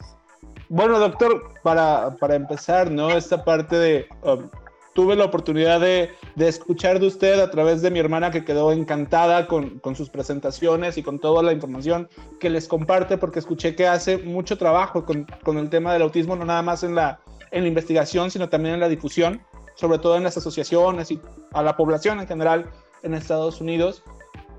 [0.69, 3.11] Bueno, doctor, para, para empezar, ¿no?
[3.11, 4.51] Esta parte de um,
[4.99, 8.73] tuve la oportunidad de, de, escuchar de usted a través de mi hermana que quedó
[8.73, 12.09] encantada con, con, sus presentaciones y con toda la información
[12.41, 16.35] que les comparte porque escuché que hace mucho trabajo con, con el tema del autismo,
[16.35, 17.21] no nada más en la,
[17.53, 19.41] en la investigación, sino también en la difusión,
[19.77, 21.21] sobre todo en las asociaciones y
[21.53, 22.69] a la población en general
[23.05, 24.03] en Estados Unidos.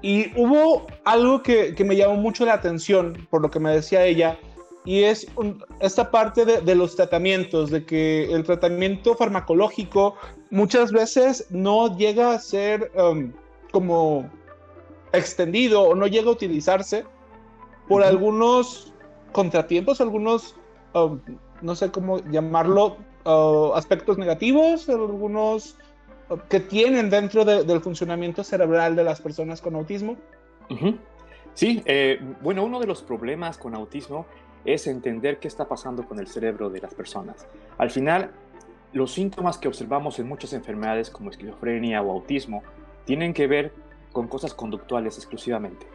[0.01, 4.05] Y hubo algo que, que me llamó mucho la atención por lo que me decía
[4.05, 4.39] ella,
[4.85, 5.27] y es
[5.79, 10.15] esta parte de, de, los tratamientos, de que el tratamiento farmacológico
[10.49, 13.31] muchas veces no llega a ser um,
[13.71, 14.29] como
[15.11, 17.05] extendido o no llega a utilizarse
[17.87, 18.93] por algunos
[19.31, 20.55] contratiempos, algunos,
[20.93, 21.19] um,
[21.61, 25.75] no sé cómo llamarlo, uh, aspectos negativos, algunos
[26.29, 30.15] uh, que tienen dentro de, del funcionamiento cerebral de las personas con autismo.
[30.69, 30.97] -huh.
[31.53, 34.25] Sí, eh, bueno, uno de los problemas con autismo
[34.65, 37.47] es entender qué está pasando con el cerebro de las personas.
[37.77, 38.31] Al final,
[38.93, 42.63] los síntomas que observamos en muchas enfermedades como esquizofrenia o autismo
[43.05, 43.73] tienen que ver
[44.11, 45.85] con cosas conductuales exclusivamente.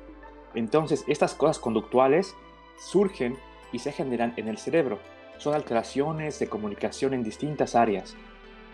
[0.55, 2.35] Entonces, estas cosas conductuales
[2.79, 3.37] surgen
[3.73, 4.99] y se generan en el cerebro.
[5.39, 8.15] Son alteraciones de comunicación en distintas áreas.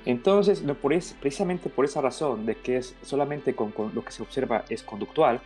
[0.05, 4.23] Entonces, por es, precisamente por esa razón de que es solamente con lo que se
[4.23, 5.41] observa es conductual,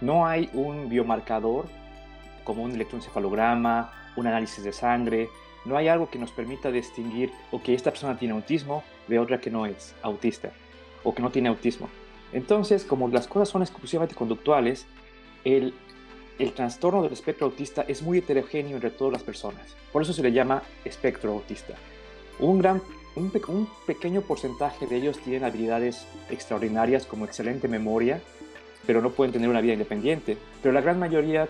[0.00, 1.66] no hay un biomarcador
[2.44, 5.28] como un electroencefalograma, un análisis de sangre.
[5.64, 9.40] No hay algo que nos permita distinguir o que esta persona tiene autismo de otra
[9.40, 10.50] que no es autista
[11.02, 11.88] o que no tiene autismo.
[12.32, 14.86] Entonces, como las cosas son exclusivamente conductuales,
[15.44, 15.74] el,
[16.38, 19.76] el trastorno del espectro autista es muy heterogéneo entre todas las personas.
[19.92, 21.74] Por eso se le llama espectro autista.
[22.40, 22.82] Un, gran,
[23.14, 28.20] un, un pequeño porcentaje de ellos tienen habilidades extraordinarias como excelente memoria,
[28.86, 30.36] pero no pueden tener una vida independiente.
[30.60, 31.48] Pero la gran mayoría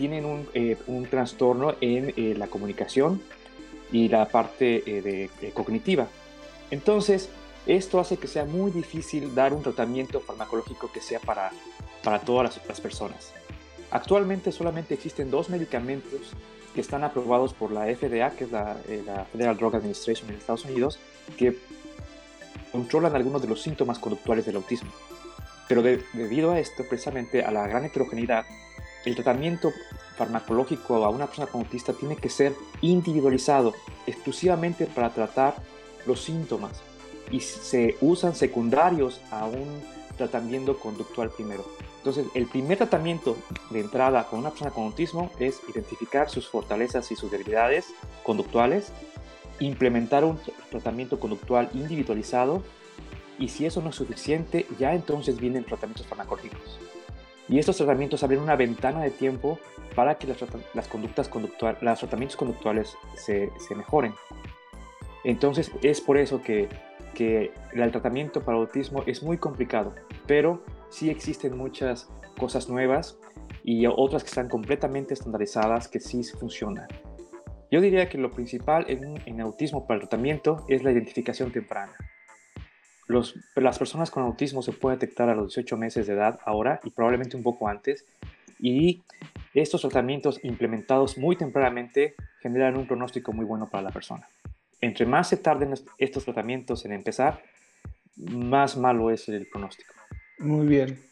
[0.00, 3.20] tienen un, eh, un trastorno en eh, la comunicación
[3.92, 6.08] y la parte eh, de, eh, cognitiva.
[6.70, 7.28] Entonces,
[7.66, 11.50] esto hace que sea muy difícil dar un tratamiento farmacológico que sea para,
[12.02, 13.34] para todas las, las personas.
[13.90, 16.32] Actualmente solamente existen dos medicamentos
[16.74, 20.36] que están aprobados por la FDA, que es la, eh, la Federal Drug Administration en
[20.36, 20.98] Estados Unidos,
[21.36, 21.58] que
[22.72, 24.90] controlan algunos de los síntomas conductuales del autismo.
[25.68, 28.44] Pero debido a esto, precisamente a la gran heterogeneidad,
[29.04, 29.72] el tratamiento
[30.16, 33.74] farmacológico a una persona con autista tiene que ser individualizado
[34.06, 35.54] exclusivamente para tratar
[36.06, 36.82] los síntomas
[37.30, 39.82] y se usan secundarios a un
[40.16, 41.64] tratamiento conductual primero.
[41.98, 43.36] Entonces, el primer tratamiento
[43.70, 47.86] de entrada con una persona con autismo es identificar sus fortalezas y sus debilidades
[48.22, 48.92] conductuales,
[49.60, 50.38] implementar un
[50.70, 52.62] tratamiento conductual individualizado
[53.38, 56.89] y si eso no es suficiente, ya entonces vienen tratamientos farmacológicos.
[57.50, 59.58] Y estos tratamientos abren una ventana de tiempo
[59.96, 64.14] para que las, conductas conductuales, los tratamientos conductuales se, mejoren.
[65.24, 66.68] Entonces es por eso que,
[67.18, 69.94] el tratamiento para autismo es muy complicado,
[70.26, 72.08] pero sí existen muchas
[72.38, 73.18] cosas nuevas
[73.62, 76.86] y otras que están completamente estandarizadas que sí funcionan.
[77.70, 81.94] Yo diría que lo principal en, en autismo para el tratamiento es la identificación temprana
[83.10, 86.90] las personas con autismo se pueden detectar a los 18 meses de edad ahora y
[86.90, 88.06] probablemente un poco antes.
[88.58, 89.02] Y
[89.54, 94.28] estos tratamientos implementados muy tempranamente generan un pronóstico muy bueno para la persona.
[94.80, 97.42] Entre más se tarden estos tratamientos en empezar,
[98.16, 99.94] más malo es el pronóstico.
[100.38, 101.09] Muy bien.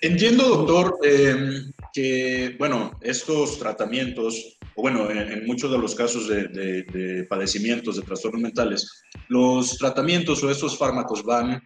[0.00, 7.26] Entiendo, doctor, em, que, bueno, estos tratamientos, o bueno, en, muchos de los casos de,
[7.28, 11.60] padecimientos de trastornos mentales, los tratamientos o estos fármacos van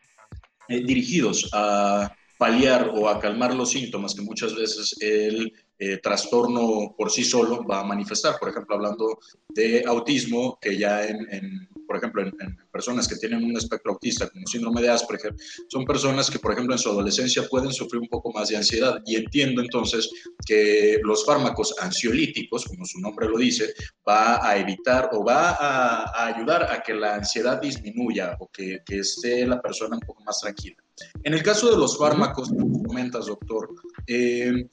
[0.69, 6.95] eh, dirigidos a paliar o a calmar los síntomas que muchas veces el eh, trastorno
[6.97, 8.39] por sí solo va a manifestar.
[8.41, 9.19] Por ejemplo, hablando
[9.49, 14.47] de autismo, que ya en, por ejemplo, en, personas que tienen un espectro autista como
[14.47, 15.35] síndrome de Asperger,
[15.69, 19.03] son personas que, por ejemplo, en su adolescencia pueden sufrir un poco más de ansiedad.
[19.05, 20.11] Y entiendo entonces
[20.47, 23.75] que los fármacos ansiolíticos, como su nombre lo dice,
[24.09, 29.01] va a evitar o va a, ayudar a que la ansiedad disminuya o que, que
[29.01, 30.77] esté la persona un poco más tranquila.
[31.25, 32.49] En el caso de los fármacos,
[32.87, 33.69] comentas, doctor,
[34.07, 34.67] eh,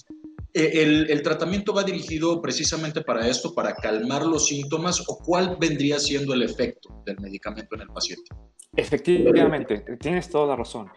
[0.54, 6.00] eh, el, tratamiento va dirigido precisamente para esto, para calmar los síntomas o cuál vendría
[6.00, 8.30] siendo el efecto del medicamento en el paciente.
[8.76, 10.90] Efectivamente, tienes toda la razón.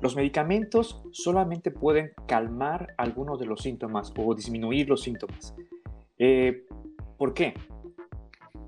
[0.00, 5.54] Los medicamentos solamente pueden calmar algunos de los síntomas o disminuir los síntomas.
[6.18, 6.64] Eh,
[7.16, 7.54] ¿Por qué?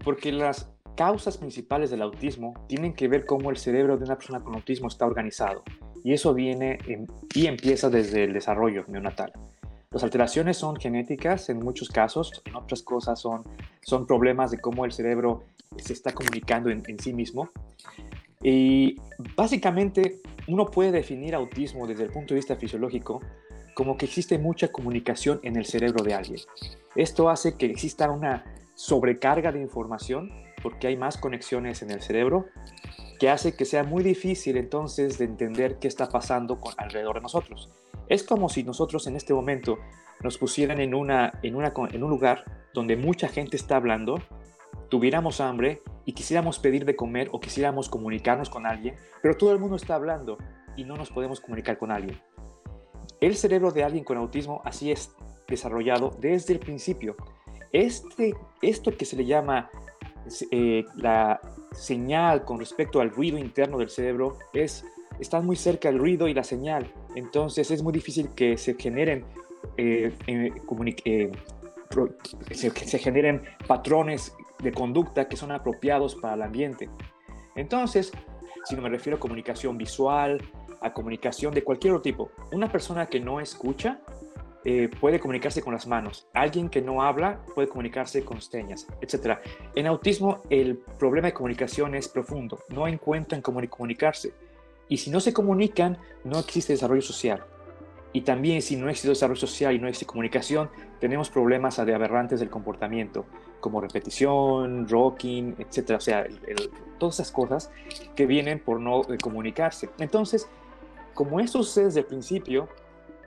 [0.04, 4.40] Porque las causas principales del autismo tienen que ver cómo el cerebro de una persona
[4.40, 5.62] con autismo está organizado.
[6.04, 6.78] Y eso viene
[7.34, 9.32] y empieza desde el desarrollo neonatal.
[9.92, 13.42] Las alteraciones son genéticas en muchos casos, en otras cosas son,
[13.81, 15.42] son problemas de cómo el cerebro
[15.79, 17.50] se está comunicando en, sí mismo.
[18.40, 19.00] Y
[19.35, 23.20] básicamente uno puede definir autismo desde el punto de vista fisiológico
[23.74, 26.40] como que existe mucha comunicación en el cerebro de alguien.
[26.94, 28.44] Esto hace que exista una
[28.76, 30.31] sobrecarga de información
[30.62, 32.46] porque hay más conexiones en el cerebro
[33.20, 37.20] que hace que sea muy difícil entonces de entender qué está pasando con, alrededor de
[37.20, 37.68] nosotros.
[38.09, 39.78] Es como si nosotros en este momento
[40.22, 44.18] nos pusieran en, una, en, una, en un lugar donde mucha gente está hablando,
[44.88, 49.59] tuviéramos hambre y quisiéramos pedir de comer o quisiéramos comunicarnos con alguien, pero todo el
[49.59, 50.38] mundo está hablando
[50.74, 52.18] y no nos podemos comunicar con alguien.
[53.20, 55.14] El cerebro de alguien con autismo así es
[55.46, 57.16] desarrollado desde el principio.
[57.70, 59.70] Este, esto que se le llama
[60.50, 61.38] eh, la
[61.72, 64.85] señal con respecto al ruido interno del cerebro es
[65.20, 66.90] están muy cerca el ruido y la señal.
[67.14, 69.24] Entonces es muy difícil que se generen,
[69.76, 70.52] eh, eh,
[71.04, 71.33] eh
[72.52, 76.88] se, generen patrones de conducta que son apropiados para el ambiente.
[77.56, 78.12] Entonces,
[78.64, 80.40] si no me refiero a comunicación visual,
[80.80, 84.00] a comunicación de cualquier otro tipo, una persona que no escucha
[84.64, 89.38] eh, puede comunicarse con las manos, alguien que no habla puede comunicarse con señas, etc.
[89.74, 94.34] En autismo el problema de comunicación es profundo, no encuentran cómo comunicarse.
[94.88, 97.44] Y si no se comunican, no existe desarrollo social.
[98.12, 100.68] Y también si no existe desarrollo social y no existe comunicación,
[100.98, 103.24] tenemos problemas de aberrantes del comportamiento,
[103.60, 105.92] como repetición, rocking, etc.
[105.96, 106.26] O sea,
[106.98, 107.70] todas esas cosas
[108.16, 109.88] que vienen por no eh, comunicarse.
[109.98, 110.48] Entonces,
[111.14, 112.68] como esto sucede desde el principio,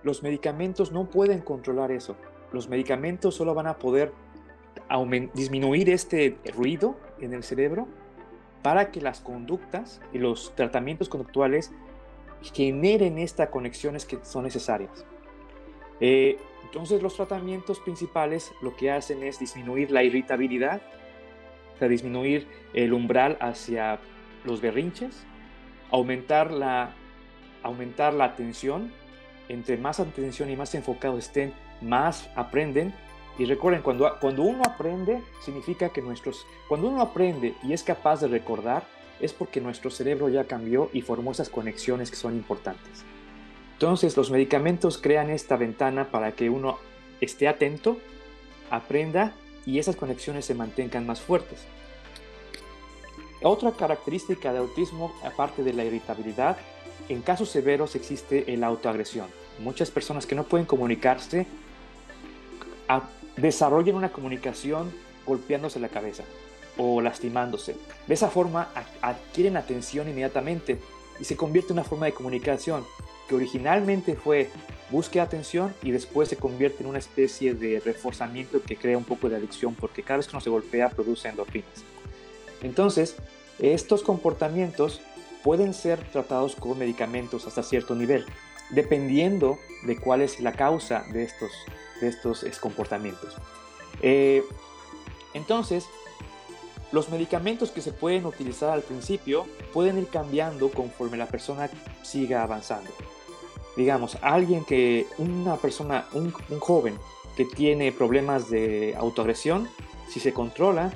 [0.03, 2.15] los medicamentos no pueden controlar eso.
[2.51, 4.13] Los medicamentos solo van a poder
[5.33, 7.87] disminuir este ruido en el cerebro
[8.61, 11.71] para que las conductas y los tratamientos conductuales
[12.41, 15.05] generen estas conexiones que son necesarias.
[15.99, 20.81] Eh, entonces los tratamientos principales lo que hacen es disminuir la irritabilidad,
[21.79, 23.99] o disminuir el umbral hacia
[24.45, 25.25] los berrinches,
[25.91, 26.93] aumentar la,
[27.61, 28.91] aumentar la atención,
[29.49, 32.93] entre más atención y más enfocados estén, más aprenden
[33.37, 38.21] y recuerden, cuando, cuando uno aprende, significa que nuestros, cuando uno aprende y es capaz
[38.21, 38.83] de recordar,
[39.19, 43.03] es porque nuestro cerebro ya cambió y formó esas conexiones que son importantes.
[43.73, 46.77] Entonces los medicamentos crean esta ventana para que uno
[47.21, 47.97] esté atento,
[48.69, 49.33] aprenda
[49.65, 51.65] y esas conexiones se mantengan más fuertes.
[53.41, 56.57] Otra característica de autismo, aparte de la irritabilidad,
[57.09, 59.27] en casos severos existe el autoagresión.
[59.59, 61.45] Muchas personas que no pueden comunicarse
[63.37, 64.91] desarrollan una comunicación
[65.25, 66.23] golpeándose la cabeza
[66.77, 67.75] o lastimándose.
[68.07, 68.69] De esa forma
[69.01, 70.79] adquieren atención inmediatamente
[71.19, 72.83] y se convierte en una forma de comunicación
[73.27, 74.49] que originalmente fue
[74.89, 79.29] busque atención y después se convierte en una especie de reforzamiento que crea un poco
[79.29, 81.83] de adicción porque cada vez que uno se golpea produce endorfinas.
[82.61, 83.15] Entonces,
[83.59, 85.01] estos comportamientos
[85.43, 88.25] pueden ser tratados con medicamentos hasta cierto nivel,
[88.71, 91.51] dependiendo de cuál es la causa de estos,
[92.01, 93.35] de estos comportamientos.
[94.01, 94.43] Eh,
[95.33, 95.87] entonces,
[96.91, 101.69] los medicamentos que se pueden utilizar al principio pueden ir cambiando conforme la persona
[102.03, 102.91] siga avanzando.
[103.75, 106.99] Digamos, alguien que, una persona, un, joven
[107.35, 109.67] que tiene problemas de autoagresión,
[110.07, 110.93] si se controla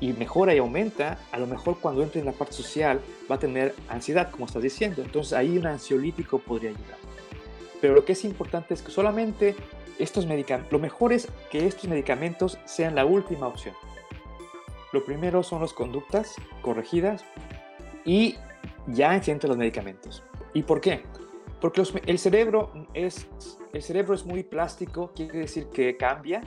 [0.00, 3.38] y mejora y aumenta, a lo mejor cuando entre en la parte social va a
[3.38, 5.02] tener ansiedad, como estás diciendo.
[5.02, 6.98] Entonces ahí un ansiolítico podría ayudar.
[7.80, 9.56] Pero lo que es importante es que solamente
[9.98, 13.74] estos medicamentos, lo mejor es que estos medicamentos sean la última opción.
[14.92, 17.24] Lo primero son las conductas corregidas
[18.04, 18.36] y
[18.88, 20.22] ya entre los medicamentos.
[20.52, 21.02] ¿Y por qué?
[21.60, 23.28] Porque el, cerebro es,
[23.72, 26.42] el cerebro es muy plástico, quiere decir que cambia.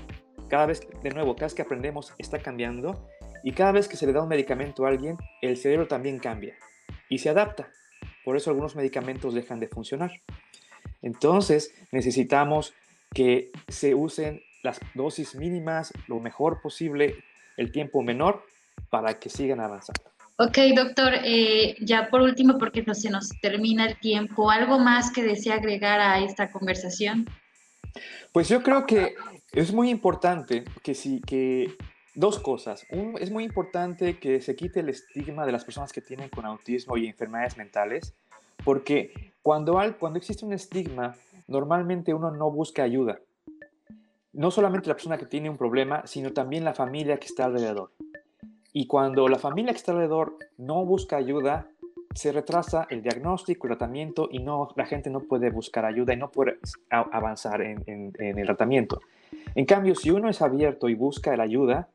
[0.50, 3.08] Cada vez, de nuevo, cada vez que aprendemos está cambiando.
[3.44, 6.56] Y cada vez que se le da un medicamento a alguien, el cerebro también cambia
[7.10, 7.68] y se adapta.
[8.24, 10.12] Por eso algunos medicamentos dejan de funcionar.
[11.02, 12.74] Entonces necesitamos
[13.14, 17.18] que se usen las dosis mínimas lo mejor posible
[17.58, 18.44] el tiempo menor
[18.90, 20.14] para que sigan avanzando.
[20.38, 25.12] Ok, doctor, eh, ya por último, porque no se nos termina el tiempo, ¿algo más
[25.12, 27.30] que desea agregar a esta conversación?
[28.32, 29.14] Pues yo creo que
[29.52, 31.76] es muy importante que sí, que
[32.16, 32.86] dos cosas.
[33.20, 36.98] es muy importante que se quite el estigma de las personas que tienen con autismo
[36.98, 38.14] y enfermedades mentales,
[38.64, 41.16] porque cuando, cuando existe un estigma,
[41.48, 43.20] normalmente uno no busca ayuda
[44.34, 47.92] no solamente la persona que tiene un problema, sino también la familia que está alrededor.
[48.74, 51.68] Y cuando la familia que está alrededor no busca ayuda,
[52.16, 56.18] se retrasa el diagnóstico, el tratamiento y no, la gente no puede buscar ayuda y
[56.18, 56.58] no puede
[56.90, 57.84] avanzar en,
[58.18, 59.00] el tratamiento.
[59.56, 61.90] En cambio, si uno es abierto y busca la ayuda,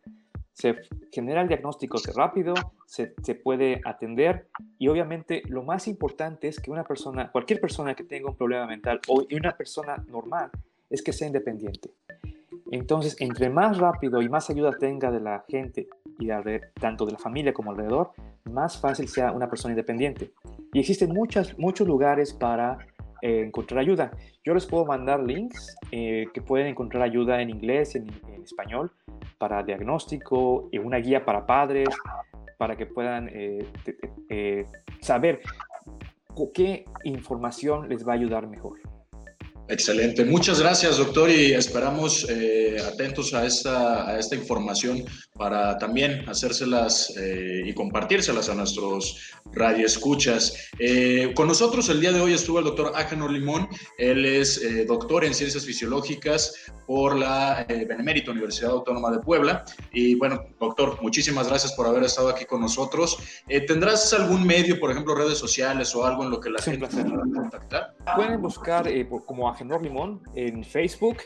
[0.59, 0.77] se
[1.13, 6.83] genera el diagnóstico rápido, se, puede atender y obviamente lo más importante es que una
[6.83, 10.51] persona, cualquier persona que tenga un problema mental o una persona normal,
[10.91, 11.91] es que sea independiente.
[12.73, 17.13] Entonces, entre más rápido y más ayuda tenga de la gente y de, tanto de
[17.13, 18.11] la familia como alrededor,
[18.51, 20.33] más fácil sea una persona independiente.
[20.73, 22.79] Y existen muchas, muchos lugares para
[23.23, 24.11] eh, encontrar ayuda.
[24.45, 28.91] Yo les puedo mandar links eh, que pueden encontrar ayuda en inglés, en, en español,
[29.39, 31.89] para diagnóstico, una guía para padres,
[32.57, 34.67] para que puedan eh,
[35.01, 35.41] saber
[36.55, 38.79] qué información les va a ayudar mejor.
[39.71, 40.25] Excelente.
[40.25, 45.05] Muchas gracias, doctor, y esperamos eh, atentos a esta, a esta información
[45.35, 50.71] para también hacérselas eh, y compartírselas a nuestros radioescuchas.
[50.79, 53.69] Eh, con nosotros el día de hoy estuvo el doctor Agenor Limón.
[53.99, 59.67] Él es doctor en ciencias fisiológicas por la Benemérita Universidad Autónoma de Puebla.
[59.93, 63.19] Y bueno, doctor, muchísimas gracias por haber estado aquí con nosotros.
[63.67, 67.05] ¿Tendrás algún medio, por ejemplo, redes sociales o algo en lo que la gente pueda
[67.35, 67.95] contactar?
[68.17, 68.89] Pueden buscar
[69.27, 71.17] como Agenor Limón en Facebook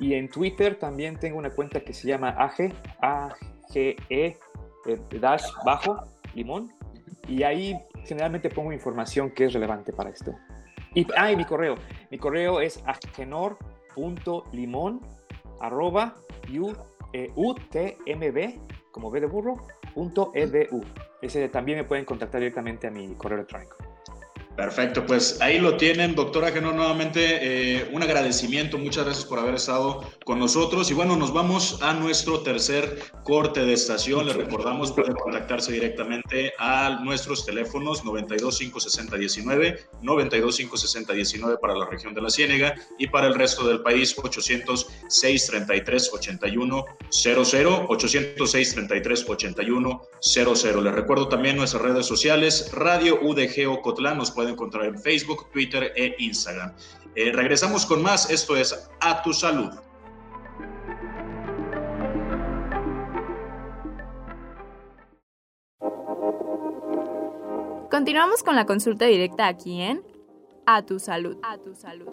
[0.00, 2.72] y en Twitter también tengo una cuenta que se llama AGE,
[3.02, 4.38] AGE, eh,
[5.20, 6.02] dash bajo,
[6.34, 6.72] limón.
[7.28, 10.34] Y ahí generalmente pongo información que es relevante para esto.
[10.94, 11.74] Y, ah, y mi correo.
[12.10, 13.60] Mi correo es agenor.limón
[15.60, 16.14] arroba
[17.36, 19.58] utmb, eh, como B de burro,
[19.94, 20.82] punto edu.
[21.20, 23.76] Ese también me pueden contactar directamente a mi correo electrónico.
[24.56, 29.54] Perfecto, pues ahí lo tienen, doctora Agenor, nuevamente eh, un agradecimiento, muchas gracias por haber
[29.54, 30.90] estado con nosotros.
[30.90, 36.52] Y bueno, nos vamos a nuestro tercer corte de estación, les recordamos pueden contactarse directamente
[36.58, 43.66] a nuestros teléfonos 9256019, 9256019 para la región de la Ciénega y para el resto
[43.66, 50.84] del país 800 633 8100, 806 33 8100.
[50.84, 56.16] Les recuerdo también nuestras redes sociales, Radio UDG Ocotlán, puede encontrar en Facebook, Twitter e
[56.18, 56.72] Instagram.
[57.14, 58.28] Eh, regresamos con más.
[58.28, 59.70] Esto es A Tu Salud.
[67.90, 70.02] Continuamos con la consulta directa aquí en
[70.66, 71.36] A tu salud.
[71.42, 72.08] A tu salud.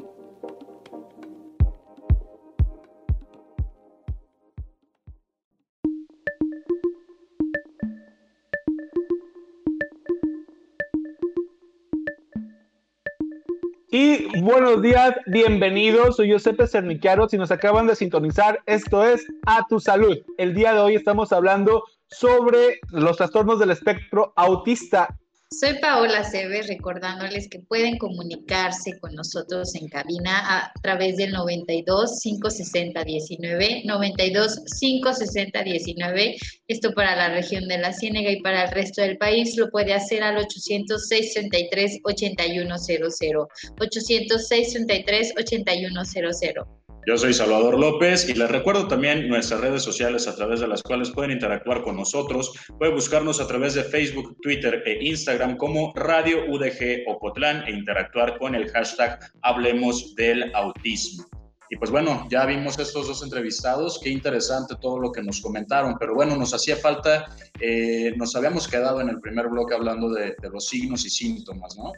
[13.91, 16.17] Y buenos días, bienvenidos.
[16.17, 17.27] Soy Giuseppe Cernichiaro.
[17.27, 20.15] Si nos acaban de sintonizar, esto es A Tu Salud.
[20.37, 25.18] El día de hoy estamos hablando sobre los trastornos del espectro autista
[25.51, 32.19] soy Paola Cebes, recordándoles que pueden comunicarse con nosotros en cabina a través del 92
[32.21, 36.35] 560 19, 92 560 19.
[36.67, 39.93] Esto para la región de la Ciénega y para el resto del país lo puede
[39.93, 43.47] hacer al 806 33 8100,
[43.79, 46.88] 806 33 8100.
[47.07, 50.83] Yo soy Salvador López y les recuerdo también nuestras redes sociales a través de las
[50.83, 52.53] cuales pueden interactuar con nosotros.
[52.77, 58.37] Pueden buscarnos a través de Facebook, Twitter e Instagram como Radio UDG Ocotlán e interactuar
[58.37, 61.25] con el hashtag Hablemos del Autismo.
[61.71, 65.97] Y pues bueno, ya vimos estos dos entrevistados, qué interesante todo lo que nos comentaron,
[65.99, 67.27] pero bueno, nos hacía falta,
[67.59, 71.77] eh, nos habíamos quedado en el primer bloque hablando de, de los signos y síntomas,
[71.77, 71.93] ¿no?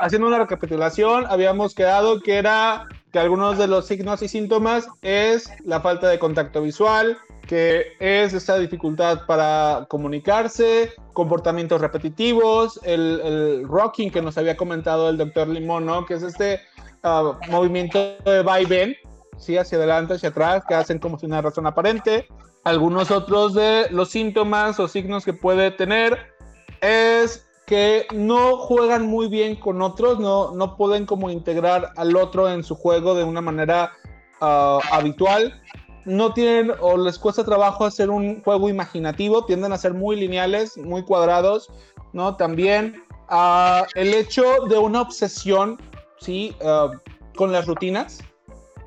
[0.00, 5.50] Haciendo una recapitulación, habíamos quedado que era que algunos de los signos y síntomas es
[5.64, 14.10] la falta de contacto visual, que es esta dificultad para comunicarse, comportamientos repetitivos, el, rocking
[14.10, 16.06] que nos había comentado el doctor Limón, ¿no?
[16.06, 16.60] que es este
[17.02, 18.96] ah, movimiento de va y ven,
[19.36, 19.58] ¿sí?
[19.58, 22.26] hacia adelante, hacia atrás, que hacen como si una razón aparente.
[22.64, 26.32] Algunos otros de los síntomas o signos que puede tener
[26.80, 32.50] es que no juegan muy bien con otros, no, no pueden como integrar al otro
[32.50, 33.92] en su juego de una manera
[34.42, 35.58] ah, habitual.
[36.04, 40.76] No tienen o les cuesta trabajo hacer un juego imaginativo, tienden a ser muy lineales,
[40.76, 41.70] muy cuadrados,
[42.12, 42.36] ¿no?
[42.36, 45.80] También uh, el hecho de una obsesión,
[46.20, 46.54] ¿sí?
[46.62, 46.90] Ah,
[47.36, 48.18] con las rutinas.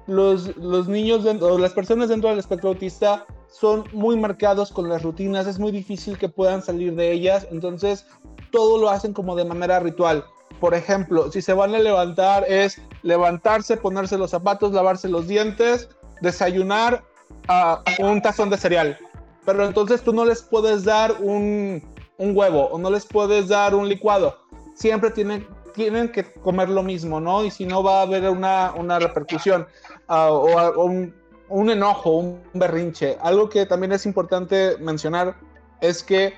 [0.05, 5.01] Los, los niños o las personas dentro del espectro autista son muy marcados con las
[5.01, 8.05] rutinas, es muy difícil que puedan salir de ellas, entonces
[8.51, 10.25] todo lo hacen como de manera ritual.
[10.59, 15.89] Por ejemplo, si se van a levantar es levantarse, ponerse los zapatos, lavarse los dientes,
[16.21, 17.03] desayunar
[17.47, 18.97] a un tazón de cereal.
[19.45, 21.83] Pero entonces tú no les puedes dar un,
[22.17, 24.37] huevo o no les puedes dar un licuado.
[24.73, 27.43] Siempre tienen, que comer lo mismo, ¿no?
[27.43, 29.67] Y si no va a haber una, repercusión
[30.09, 31.13] uh, o, un,
[31.49, 33.17] un enojo, un berrinche.
[33.21, 35.35] Algo que también es importante mencionar
[35.81, 36.33] es que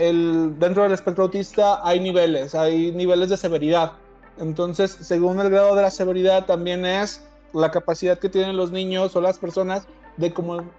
[0.00, 3.92] el, dentro del espectro autista hay niveles, hay niveles de severidad.
[4.38, 7.22] Entonces, según el grado de la severidad, también es
[7.52, 9.86] la capacidad que tienen los niños o las personas
[10.16, 10.32] de,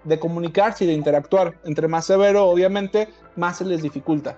[0.04, 1.54] de comunicarse y de interactuar.
[1.64, 4.36] Entre más severo, obviamente, más se les dificulta.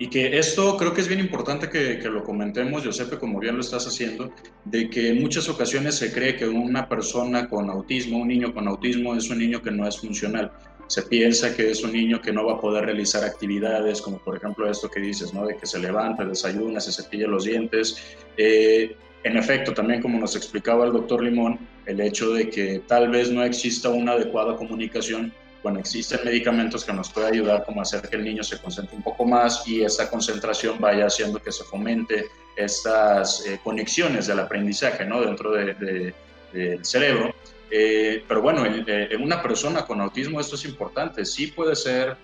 [0.00, 3.56] Y que esto creo que es bien importante que, que, lo comentemos, Josepe, como bien
[3.56, 4.32] lo estás haciendo,
[4.64, 8.68] de que en muchas ocasiones se cree que una persona con autismo, un niño con
[8.68, 10.52] autismo, es un niño que no es funcional.
[10.88, 14.36] Se piensa que es un niño que no va a poder realizar actividades, como por
[14.36, 15.46] ejemplo esto que dices, ¿no?
[15.46, 18.16] De que se levanta, desayuna, se cepilla los dientes.
[18.36, 23.10] Eh, en efecto, también como nos explicaba el doctor Limón, el hecho de que tal
[23.10, 25.32] vez no exista una adecuada comunicación
[25.62, 29.02] bueno, existen medicamentos que nos pueden ayudar como hacer que el niño se concentre un
[29.02, 32.26] poco más y esa concentración vaya haciendo que se fomente
[32.56, 35.20] estas eh, conexiones del aprendizaje ¿no?
[35.20, 36.14] dentro del
[36.82, 37.34] cerebro.
[37.70, 42.16] Eh, pero bueno, eh, en, una persona con autismo esto es importante, sí puede ser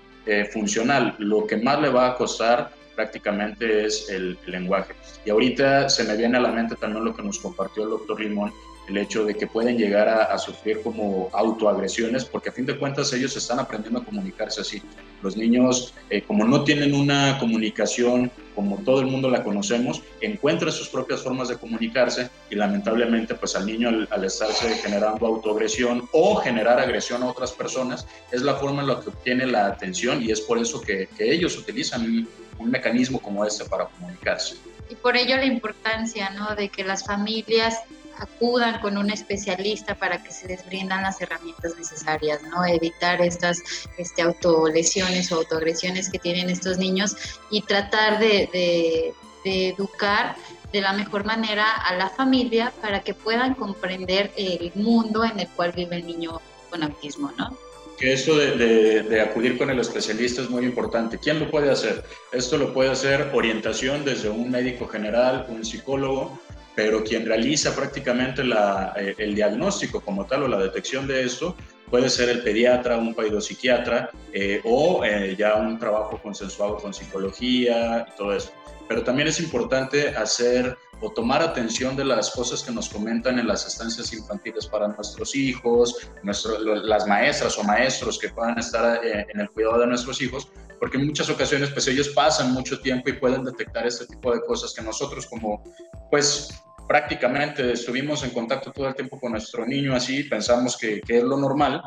[0.54, 4.94] funcional, lo que más le va a costar prácticamente es el, el, lenguaje.
[5.22, 8.20] Y ahorita se me viene a la mente también lo que nos compartió el doctor
[8.20, 8.50] Limón,
[8.88, 13.12] el hecho de que pueden llegar a, sufrir como autoagresiones, porque a fin de cuentas
[13.12, 14.82] ellos están aprendiendo a comunicarse así.
[15.22, 20.72] Los niños, eh, como no tienen una comunicación como todo el mundo la conocemos, encuentran
[20.72, 26.36] sus propias formas de comunicarse y lamentablemente pues al niño al, estarse generando autoagresión o
[26.36, 30.30] generar agresión a otras personas es la forma en la que obtiene la atención y
[30.30, 32.28] es por eso que, ellos utilizan
[32.58, 34.56] un mecanismo como este para comunicarse.
[34.90, 36.54] Y por ello la importancia ¿no?
[36.54, 37.80] de que las familias
[38.18, 42.64] acudan con un especialista para que se les brindan las herramientas necesarias, ¿no?
[42.64, 43.62] Evitar estas
[43.98, 47.16] este, autolesiones o autoagresiones que tienen estos niños
[47.50, 50.36] y tratar de, educar
[50.72, 55.48] de la mejor manera a la familia para que puedan comprender el mundo en el
[55.48, 56.40] cual vive el niño
[56.70, 57.56] con autismo, ¿no?
[57.98, 61.18] Que esto de, de, acudir con el especialista es muy importante.
[61.18, 62.02] ¿Quién lo puede hacer?
[62.32, 66.40] Esto lo puede hacer orientación desde un médico general, un psicólogo,
[66.74, 71.56] pero quien realiza prácticamente la, eh, el diagnóstico como tal o la detección de esto,
[71.90, 78.06] puede ser el pediatra, un paidopsiquiatra eh, o eh, ya un trabajo consensuado con psicología
[78.08, 78.50] y todo eso.
[78.88, 83.46] Pero también es importante hacer o tomar atención de las cosas que nos comentan en
[83.46, 89.40] las estancias infantiles para nuestros hijos, las maestras o maestros que puedan estar eh, en
[89.40, 90.48] el cuidado de nuestros hijos,
[90.84, 94.42] porque en muchas ocasiones pues ellos pasan mucho tiempo y pueden detectar este tipo de
[94.42, 95.64] cosas que nosotros como
[96.10, 101.16] pues prácticamente estuvimos en contacto todo el tiempo con nuestro niño así, pensamos que, que
[101.16, 101.80] es lo normal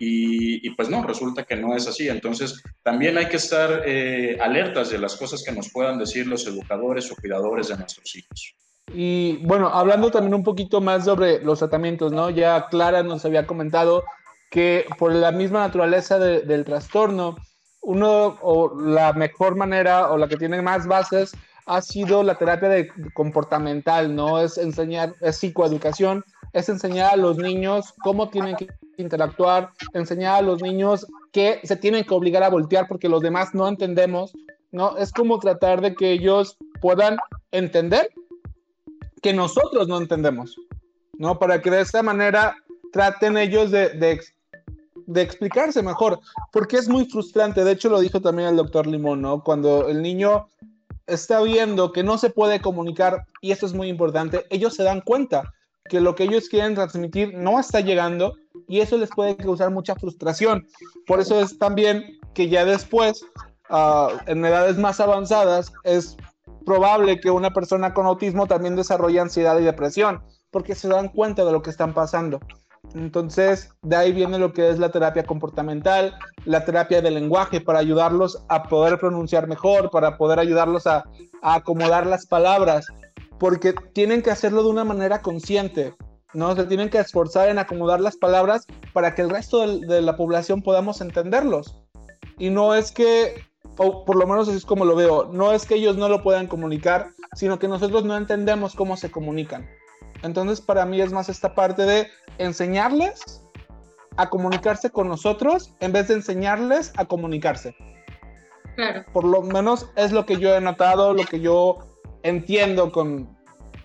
[0.00, 2.08] y, y, pues no, resulta que no es así.
[2.08, 6.44] Entonces también hay que estar eh, alertas de las cosas que nos puedan decir los
[6.44, 8.56] educadores o cuidadores de nuestros hijos.
[8.92, 12.30] Y bueno, hablando también un poquito más sobre los tratamientos, ¿no?
[12.30, 14.02] Ya Clara nos había comentado
[14.50, 17.36] que por la misma naturaleza de, del trastorno,
[17.82, 21.32] uno o la mejor manera o la que tiene más bases
[21.66, 24.40] ha sido la terapia de comportamental, ¿no?
[24.40, 30.42] Es enseñar, es psicoeducación, es enseñar a los niños cómo tienen que interactuar, enseñar a
[30.42, 34.32] los niños que se tienen que obligar a voltear porque los demás no entendemos,
[34.72, 34.96] ¿no?
[34.96, 37.18] Es como tratar de que ellos puedan
[37.52, 38.10] entender
[39.22, 40.56] que nosotros no entendemos,
[41.18, 41.38] ¿no?
[41.38, 42.56] Para que de esta manera
[42.92, 44.20] traten ellos de, de,
[45.10, 46.20] de explicarse mejor,
[46.52, 49.42] porque es muy frustrante, de hecho lo dijo también el doctor Limón, ¿no?
[49.42, 50.46] Cuando el niño
[51.08, 55.00] está viendo que no se puede comunicar, y esto es muy importante, ellos se dan
[55.00, 55.52] cuenta
[55.88, 58.34] que lo que ellos quieren transmitir no está llegando
[58.68, 60.68] y eso les puede causar mucha frustración.
[61.08, 63.24] Por eso es también que ya después,
[63.70, 66.16] uh, en edades más avanzadas, es
[66.64, 71.44] probable que una persona con autismo también desarrolle ansiedad y depresión, porque se dan cuenta
[71.44, 72.38] de lo que están pasando.
[72.94, 76.14] Entonces, de ahí viene lo que es la terapia comportamental,
[76.44, 81.04] la terapia del lenguaje, para ayudarlos a poder pronunciar mejor, para poder ayudarlos a,
[81.42, 82.86] acomodar las palabras,
[83.38, 85.94] porque tienen que hacerlo de una manera consciente,
[86.34, 86.54] ¿no?
[86.54, 90.16] Se tienen que esforzar en acomodar las palabras para que el resto de, de la
[90.16, 91.82] población podamos entenderlos.
[92.38, 93.42] Y no es que,
[93.78, 96.22] o por lo menos así es como lo veo, no es que ellos no lo
[96.22, 99.66] puedan comunicar, sino que nosotros no entendemos cómo se comunican.
[100.22, 102.08] Entonces, para mí es más esta parte de
[102.38, 103.42] enseñarles
[104.16, 107.74] a comunicarse con nosotros en vez de enseñarles a comunicarse.
[108.76, 109.04] Claro.
[109.12, 111.78] Por lo menos es lo que yo he notado, lo que yo
[112.22, 113.36] entiendo con,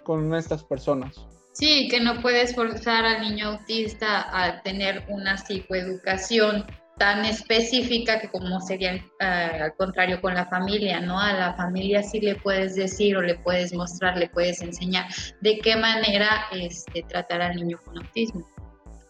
[0.04, 1.26] con estas personas.
[1.54, 6.66] Sí, que no puedes forzar al niño autista a tener una psicoeducación
[6.98, 11.20] tan específica que como sería uh, al contrario con la familia, ¿no?
[11.20, 15.06] A la familia sí le puedes decir o le puedes mostrar, le puedes enseñar
[15.42, 18.46] de qué manera este, tratar al niño con autismo.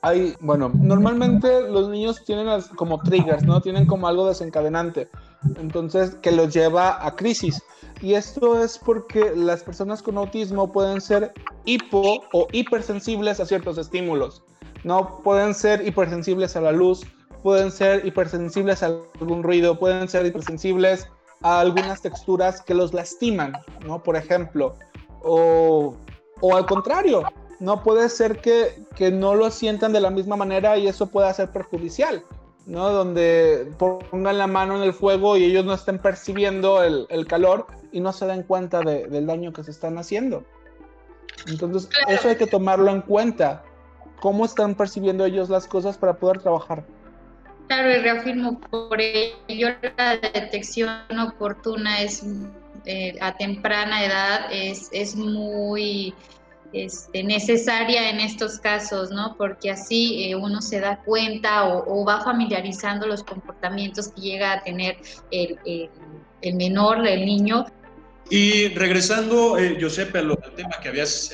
[0.02, 3.60] Hay, bueno, normalmente los niños tienen como triggers, ¿no?
[3.62, 5.10] Tienen como algo desencadenante,
[5.60, 7.62] entonces que los lleva a crisis.
[8.02, 11.34] Y esto es porque las personas con autismo pueden ser
[11.66, 14.44] hipo o hipersensibles a ciertos estímulos.
[14.84, 17.02] No pueden ser hipersensibles a la luz,
[17.46, 21.08] pueden ser hipersensibles a algún ruido, pueden ser hipersensibles
[21.44, 23.54] a algunas texturas que los lastiman,
[23.86, 24.02] ¿no?
[24.02, 24.74] Por ejemplo,
[25.22, 25.96] o,
[26.42, 27.22] o al contrario,
[27.60, 31.32] no puede ser que, que, no lo sientan de la misma manera y eso pueda
[31.36, 32.24] ser perjudicial,
[32.66, 32.90] ¿no?
[32.90, 37.68] Donde pongan la mano en el fuego y ellos no estén percibiendo el, el calor
[37.92, 40.44] y no se den cuenta de, del daño que se están haciendo.
[41.46, 43.64] Entonces, eso hay que tomarlo en cuenta.
[44.20, 46.84] ¿Cómo están percibiendo ellos las cosas para poder trabajar?
[47.68, 52.24] Claro, y reafirmo, por ello la detección oportuna es
[52.86, 56.14] eh, a temprana edad es, es muy
[56.72, 59.36] este, necesaria en estos casos, ¿no?
[59.38, 64.64] Porque así eh, uno se da cuenta o, va familiarizando los comportamientos que llega a
[64.64, 64.98] tener
[65.32, 65.58] el,
[66.42, 67.66] el, menor, el niño.
[68.30, 71.32] Y regresando, eh, Giuseppe, al tema que habías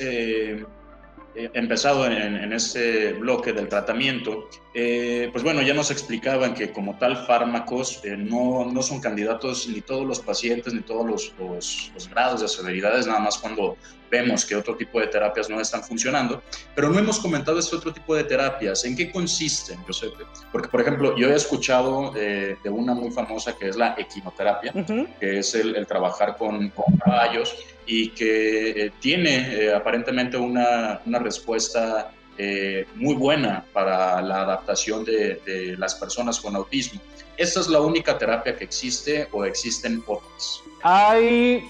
[1.34, 6.72] eh, empezado en, en, este bloque del tratamiento, eh, pues bueno, ya nos explicaban que
[6.72, 11.34] como tal fármacos eh, no, no, son candidatos ni todos los pacientes ni todos los,
[11.38, 13.76] los, los, grados de severidades, nada más cuando
[14.10, 16.42] vemos que otro tipo de terapias no están funcionando,
[16.74, 20.24] pero no hemos comentado este otro tipo de terapias, ¿en qué consisten, Giuseppe?
[20.52, 24.72] Porque, por ejemplo, yo he escuchado eh, de una muy famosa que es la equinoterapia,
[24.74, 25.18] uh -huh.
[25.18, 27.56] que es el, el trabajar con, con, caballos
[27.86, 35.04] y que eh, tiene eh, aparentemente una, una respuesta eh, muy buena para la adaptación
[35.04, 37.00] de, de, las personas con autismo.
[37.36, 40.60] ¿Esta es la única terapia que existe o existen otras?
[40.82, 41.64] Hay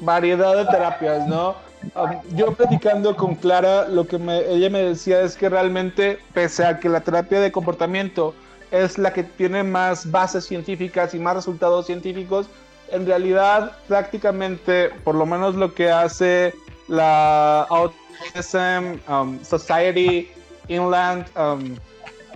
[0.00, 1.56] variedad de terapias, ¿no?
[1.94, 6.64] Um, yo platicando con Clara, lo que me, ella me decía es que realmente, pese
[6.64, 8.34] a que la terapia de comportamiento
[8.70, 12.46] es la que tiene más bases científicas y más resultados científicos,
[12.90, 16.54] en realidad prácticamente, por lo menos lo que hace
[16.88, 20.30] la Autism um, Society
[20.68, 21.76] Inland, um,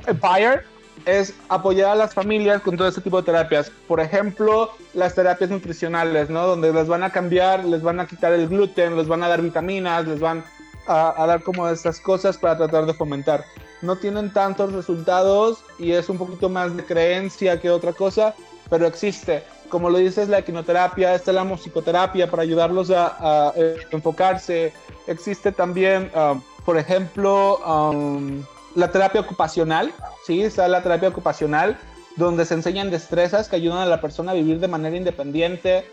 [0.07, 0.63] Empire
[1.07, 3.71] es apoyar a las familias con todo ese tipo de terapias.
[3.89, 6.47] Por ejemplo, las terapias nutricionales, ¿no?
[6.47, 9.43] Donde les van a cambiar, les van a quitar el gluten, les van a dar
[9.43, 10.45] vitaminas, les van
[10.87, 13.45] a, dar como esas cosas para tratar de fomentar.
[13.81, 18.35] No tienen tantos resultados y es un poquito más de creencia que otra cosa,
[18.71, 19.43] pero existe.
[19.73, 23.55] Como lo dices, la quinoterapia, está la musicoterapia para ayudarlos a,
[23.91, 24.71] enfocarse.
[25.07, 28.45] Existe también, ah, por ejemplo, um,
[28.75, 29.91] la terapia ocupacional,
[30.27, 30.43] ¿sí?
[30.43, 31.79] Está la terapia ocupacional,
[32.17, 35.87] donde se enseñan destrezas que ayudan a la persona a vivir de manera independiente,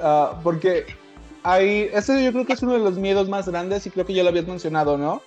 [0.00, 0.86] ah, porque
[1.42, 4.14] hay, ese yo creo que es uno de los miedos más grandes y creo que
[4.14, 5.20] ya lo habías mencionado, ¿no?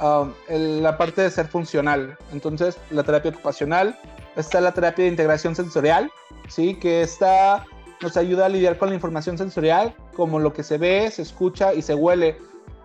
[0.00, 2.16] Ah, la parte de ser funcional.
[2.32, 3.98] Entonces, la terapia ocupacional,
[4.34, 6.10] está la terapia de integración sensorial,
[6.48, 6.74] ¿sí?
[6.76, 7.66] Que esta
[8.00, 11.74] nos ayuda a lidiar con la información sensorial, como lo que se ve, se escucha
[11.74, 12.38] y se huele.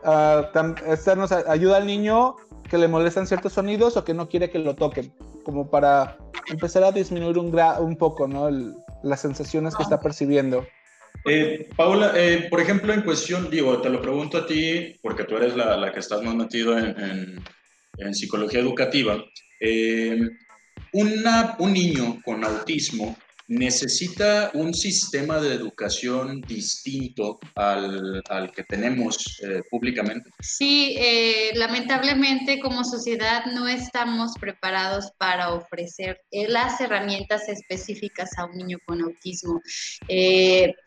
[0.03, 0.43] Uh,
[0.91, 2.35] esta nos ayuda al niño
[2.69, 5.13] que le molestan ciertos sonidos o que no quiere que lo toquen,
[5.45, 8.49] como para empezar a disminuir un, un poco ¿no?
[9.03, 10.65] las sensaciones que está percibiendo.
[11.25, 15.35] Eh, Paula, eh, por ejemplo, en cuestión, digo, te lo pregunto a ti, porque tú
[15.37, 17.43] eres la, que estás más metido en,
[18.13, 19.23] psicología educativa.
[19.59, 20.19] Eh,
[20.91, 23.17] un niño con autismo
[23.47, 30.29] necesita un sistema de educación distinto al, al que tenemos eh, públicamente?
[30.39, 38.45] Sí, eh, lamentablemente como sociedad no estamos preparados para ofrecer eh, las herramientas específicas a
[38.45, 39.61] un niño con autismo.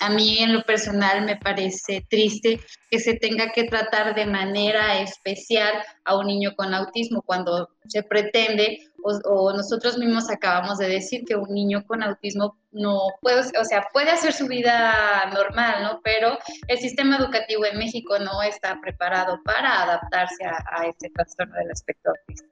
[0.01, 5.01] a mí en lo personal me parece triste que se tenga que tratar de manera
[5.01, 5.73] especial
[6.05, 11.37] a un niño con autismo cuando se pretende o, nosotros mismos acabamos de decir que
[11.37, 16.01] un niño con autismo no puede, o sea, puede hacer su vida normal, ¿no?
[16.03, 21.71] Pero el sistema educativo en México no está preparado para adaptarse a, este trastorno del
[21.71, 22.49] espectro autista.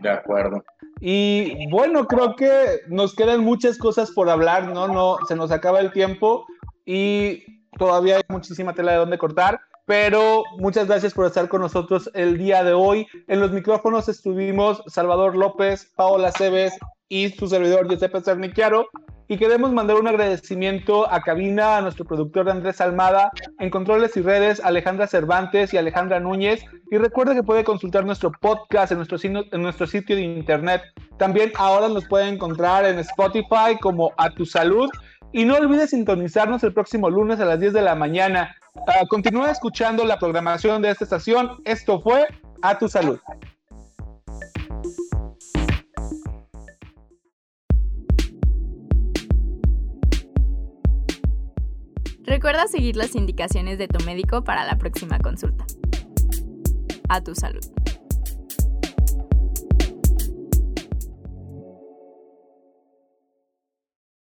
[0.00, 0.62] De acuerdo.
[1.00, 4.88] Y bueno, creo que nos quedan muchas cosas por hablar, ¿no?
[4.88, 6.46] No, se nos acaba el tiempo
[6.84, 7.42] y
[7.78, 12.36] todavía hay muchísima tela de dónde cortar pero muchas gracias por estar con nosotros el
[12.36, 13.06] día de hoy.
[13.28, 16.74] En los micrófonos estuvimos Salvador López, Paola Cebes
[17.08, 18.88] y su servidor Giuseppe Cernichiaro.
[19.28, 24.22] Y queremos mandar un agradecimiento a Cabina, a nuestro productor Andrés Almada, en Controles y
[24.22, 26.64] Redes, Alejandra Cervantes y Alejandra Núñez.
[26.90, 30.82] Y recuerda que puede consultar nuestro podcast en nuestro, en nuestro sitio de internet.
[31.16, 34.88] También ahora nos puede encontrar en Spotify como A Tu Salud.
[35.32, 38.56] Y no olvides sintonizarnos el próximo lunes a las 10 de la mañana.
[38.74, 41.60] Uh, continúa escuchando la programación de esta estación.
[41.64, 42.26] Esto fue
[42.62, 43.18] A Tu Salud.
[52.26, 55.64] Recuerda seguir las indicaciones de tu médico para la próxima consulta.
[57.08, 57.64] A tu salud.